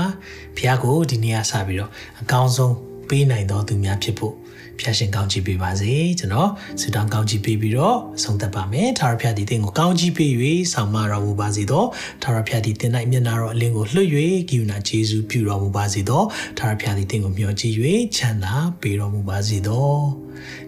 [0.58, 2.76] ဘုရားကိုဒီနေ့အစပြီးတော့အကောင်းဆုံး
[3.10, 4.36] ပေးနိုင်တော်သူများဖြစ်ဖို့
[4.80, 6.50] ဖျာရှင်ကောင်းချီးပေးပါစေကျွန်တော်
[6.80, 10.32] ဆုတောင်းကောင်းချီးပေးပြီးတော့ဆုံးသက်ပါမယ်ထာဝရဘုရားဒီသင်ကိုကောင်းချီးပေး၍
[10.74, 11.86] ဆောင်မတော်မူပါစေသော
[12.24, 14.10] ထာဝရဘုရားဒီသင်၌မျက်နာတော်အလင်းကိုလွှတ်၍
[14.50, 16.24] ကိယူနာယေရှုပြုတော်မူပါစေသော
[16.58, 17.76] ထာဝရဘုရားဒီသင်ကိုမျှော်ကြည့်၍
[18.16, 19.90] ချမ်းသာပေးတော်မူပါစေသော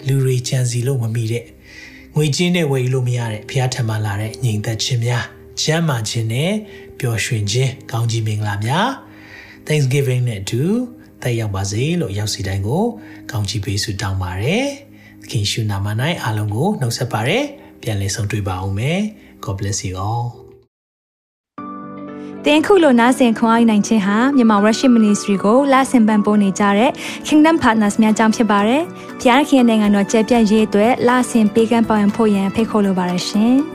[0.08, 1.46] လူတွေချမ်းစီလို့မမိတဲ့
[2.16, 5.26] ငွေချင်းနဲ့ဝယ်လို့မရတဲ့ဘုရားထံမှလာတဲ့ညီသက်ခြင်းများ
[5.62, 6.52] ချမ်းမာခြင်းနဲ့
[7.00, 8.90] ပျော်ရွှင်ခြင်းကောင်းကြီးမင်္ဂလာများ
[9.68, 10.62] Thanksgiving နဲ့အတူ
[11.26, 12.84] တက်ရောက်ပါစေလို့ရောက်စီတိုင်းကို
[13.32, 14.66] ကောင်းချီးပေးဆုတောင်းပါရယ်။
[15.22, 15.88] သခင်ရှုနာမ၌
[16.24, 17.44] အားလုံးကိုနှုတ်ဆက်ပါရယ်။
[17.82, 19.00] ပြန်လည်ဆုံတွေ့ပါအောင်မယ်။
[19.44, 20.26] God bless you all.
[22.46, 26.92] တင်ခုလိုနာဆင်ခွန်အားနိုင်ခြင်းဟာမြန်မာ Worship Ministry ကိုလာဆင်ပန်ပိုးနေကြတဲ့
[27.28, 28.84] Kingdom Partners များအကြောင်းဖြစ်ပါတယ်။
[29.22, 33.56] ဖျားခင်နိုင်ငံတော်ကျယ်ပြန့်ရေးအတွက်လာဆင်ပေးကမ်းပောင်းဖို့ရန်ဖိတ်ခေါ်လိုပါတယ်ရှင်။